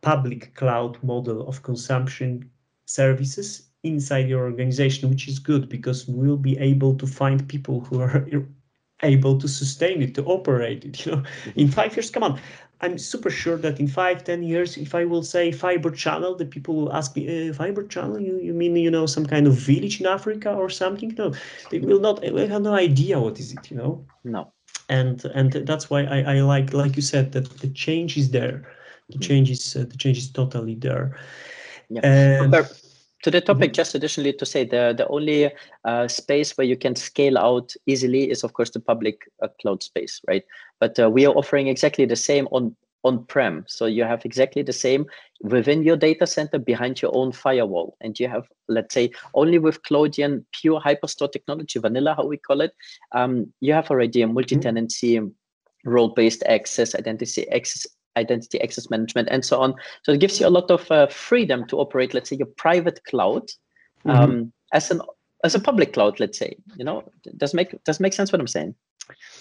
[0.00, 2.50] public cloud model of consumption
[2.86, 8.00] services inside your organization, which is good because we'll be able to find people who
[8.00, 8.26] are
[9.02, 11.04] able to sustain it, to operate it.
[11.04, 11.22] You know,
[11.56, 12.40] in five years, come on,
[12.84, 16.44] I'm super sure that in five, ten years, if I will say fiber channel, the
[16.44, 19.54] people will ask me, eh, fiber channel, you, you mean, you know, some kind of
[19.54, 21.14] village in Africa or something?
[21.16, 21.32] No,
[21.70, 24.04] they will not, they have no idea what is it, you know?
[24.22, 24.52] No.
[24.90, 28.56] And and that's why I, I like, like you said, that the change is there.
[29.08, 29.28] The mm-hmm.
[29.28, 31.16] change is, uh, the change is totally there.
[31.88, 32.02] Yeah.
[33.24, 33.80] To the topic, mm-hmm.
[33.80, 35.50] just additionally to say the the only
[35.84, 39.82] uh, space where you can scale out easily is of course the public uh, cloud
[39.82, 40.44] space, right?
[40.78, 43.64] But uh, we are offering exactly the same on on-prem.
[43.66, 45.06] So you have exactly the same
[45.42, 47.96] within your data center behind your own firewall.
[48.00, 52.62] And you have, let's say, only with Cloudian pure hyperstore technology, vanilla, how we call
[52.62, 52.72] it,
[53.12, 55.20] um, you have already a multi-tenancy
[55.84, 57.86] role-based access, identity access,
[58.16, 59.74] identity access management, and so on.
[60.02, 63.04] So it gives you a lot of uh, freedom to operate, let's say, your private
[63.04, 63.48] cloud
[64.04, 64.10] mm-hmm.
[64.10, 65.00] um, as an
[65.42, 66.20] as a public cloud.
[66.20, 67.04] Let's say, you know,
[67.36, 68.74] does make does make sense what I'm saying?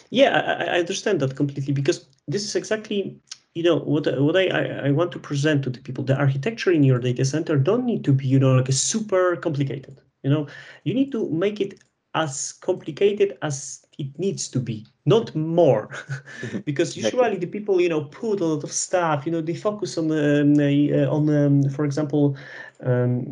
[0.10, 3.18] Yeah, I, I understand that completely because this is exactly
[3.54, 6.84] you know what what I, I want to present to the people the architecture in
[6.84, 10.48] your data center don't need to be you know like a super complicated you know
[10.84, 11.80] you need to make it
[12.16, 15.90] as complicated as it needs to be not more.
[16.42, 16.60] Mm-hmm.
[16.66, 19.98] because usually the people you know put a lot of stuff you know they focus
[19.98, 22.38] on um, uh, on um, for example
[22.84, 23.32] um,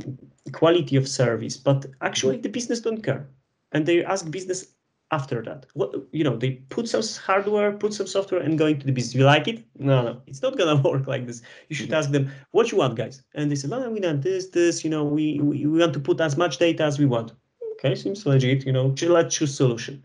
[0.51, 3.27] quality of service but actually the business don't care.
[3.73, 4.67] And they ask business
[5.11, 5.65] after that.
[5.73, 9.15] What you know they put some hardware put some software and go into the business.
[9.15, 9.63] You like it?
[9.77, 11.41] No no it's not gonna work like this.
[11.69, 11.95] You should mm-hmm.
[11.95, 13.23] ask them what you want guys?
[13.35, 15.93] And they say no, no we want this this you know we, we we want
[15.93, 17.33] to put as much data as we want.
[17.73, 20.03] Okay seems legit you know let's choose solution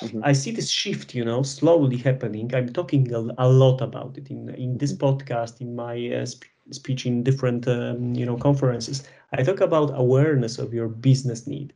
[0.00, 0.20] mm-hmm.
[0.24, 4.30] i see this shift you know slowly happening i'm talking a, a lot about it
[4.30, 5.06] in in this mm-hmm.
[5.06, 9.92] podcast in my uh, sp- speech in different um, you know conferences i talk about
[9.94, 11.72] awareness of your business need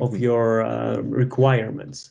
[0.00, 0.22] of mm-hmm.
[0.22, 2.10] your uh, requirements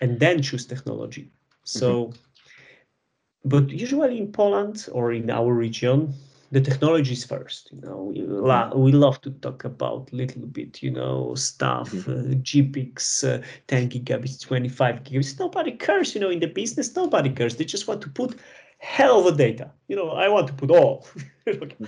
[0.00, 1.30] and then choose technology.
[1.64, 3.48] So, mm-hmm.
[3.48, 6.14] but usually in Poland or in our region,
[6.50, 7.70] the technologies first.
[7.72, 12.32] You know, we, lo- we love to talk about little bit, you know, stuff, mm-hmm.
[12.32, 15.38] uh, GPX, uh, 10 gigabits, 25 gigabits.
[15.38, 17.56] Nobody cares, you know, in the business, nobody cares.
[17.56, 18.38] They just want to put
[18.78, 19.70] hell of a data.
[19.88, 21.06] You know, I want to put all,
[21.46, 21.84] mm-hmm.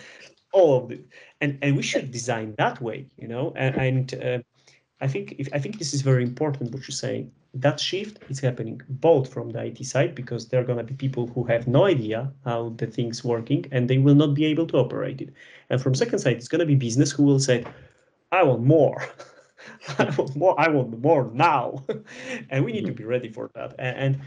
[0.52, 1.06] all of it,
[1.40, 3.06] and and we should design that way.
[3.16, 4.38] You know, and, and uh,
[5.00, 7.30] I think if, I think this is very important what you're saying.
[7.54, 10.94] That shift is happening both from the IT side because there are going to be
[10.94, 14.66] people who have no idea how the thing's working and they will not be able
[14.68, 15.30] to operate it.
[15.68, 17.64] And from second side, it's going to be business who will say,
[18.30, 19.02] "I want more."
[19.98, 20.54] I want more.
[20.58, 21.84] I want more now,
[22.50, 23.74] and we need to be ready for that.
[23.78, 24.20] And,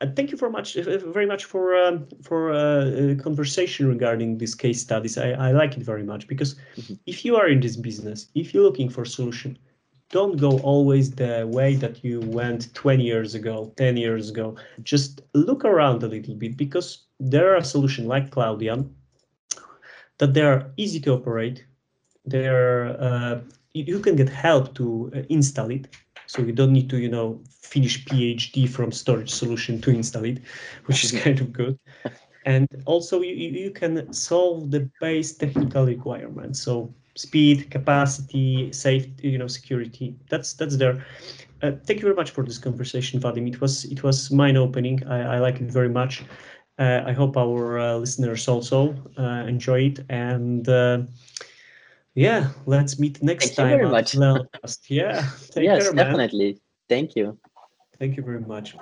[0.00, 4.80] and thank you very much, very much for um, for uh, conversation regarding these case
[4.80, 5.16] studies.
[5.16, 6.94] I, I like it very much because mm-hmm.
[7.06, 9.58] if you are in this business, if you're looking for a solution,
[10.12, 14.54] don't go always the way that you went 20 years ago 10 years ago.
[14.82, 18.94] Just look around a little bit because there are solutions like cloudian
[20.18, 21.64] that they are easy to operate.
[22.26, 23.40] They're uh,
[23.72, 25.88] you can get help to uh, install it.
[26.26, 30.40] So you don't need to you know finish phd from storage solution to install it
[30.84, 31.78] which is kind of good.
[32.44, 36.60] And also you, you can solve the base technical requirements.
[36.60, 40.14] So speed, capacity, safety, you know, security.
[40.28, 41.04] That's that's there.
[41.62, 43.48] Uh, thank you very much for this conversation, Wadim.
[43.48, 45.06] It was it was mind opening.
[45.06, 46.24] I, I like it very much.
[46.78, 50.00] Uh, I hope our uh, listeners also uh, enjoy it.
[50.08, 51.02] And uh,
[52.14, 53.78] yeah, let's meet next thank time.
[53.78, 54.90] Thank you very much.
[54.90, 55.26] Yeah.
[55.56, 56.60] yes, care, definitely.
[56.88, 57.38] Thank you.
[57.98, 58.74] Thank you very much.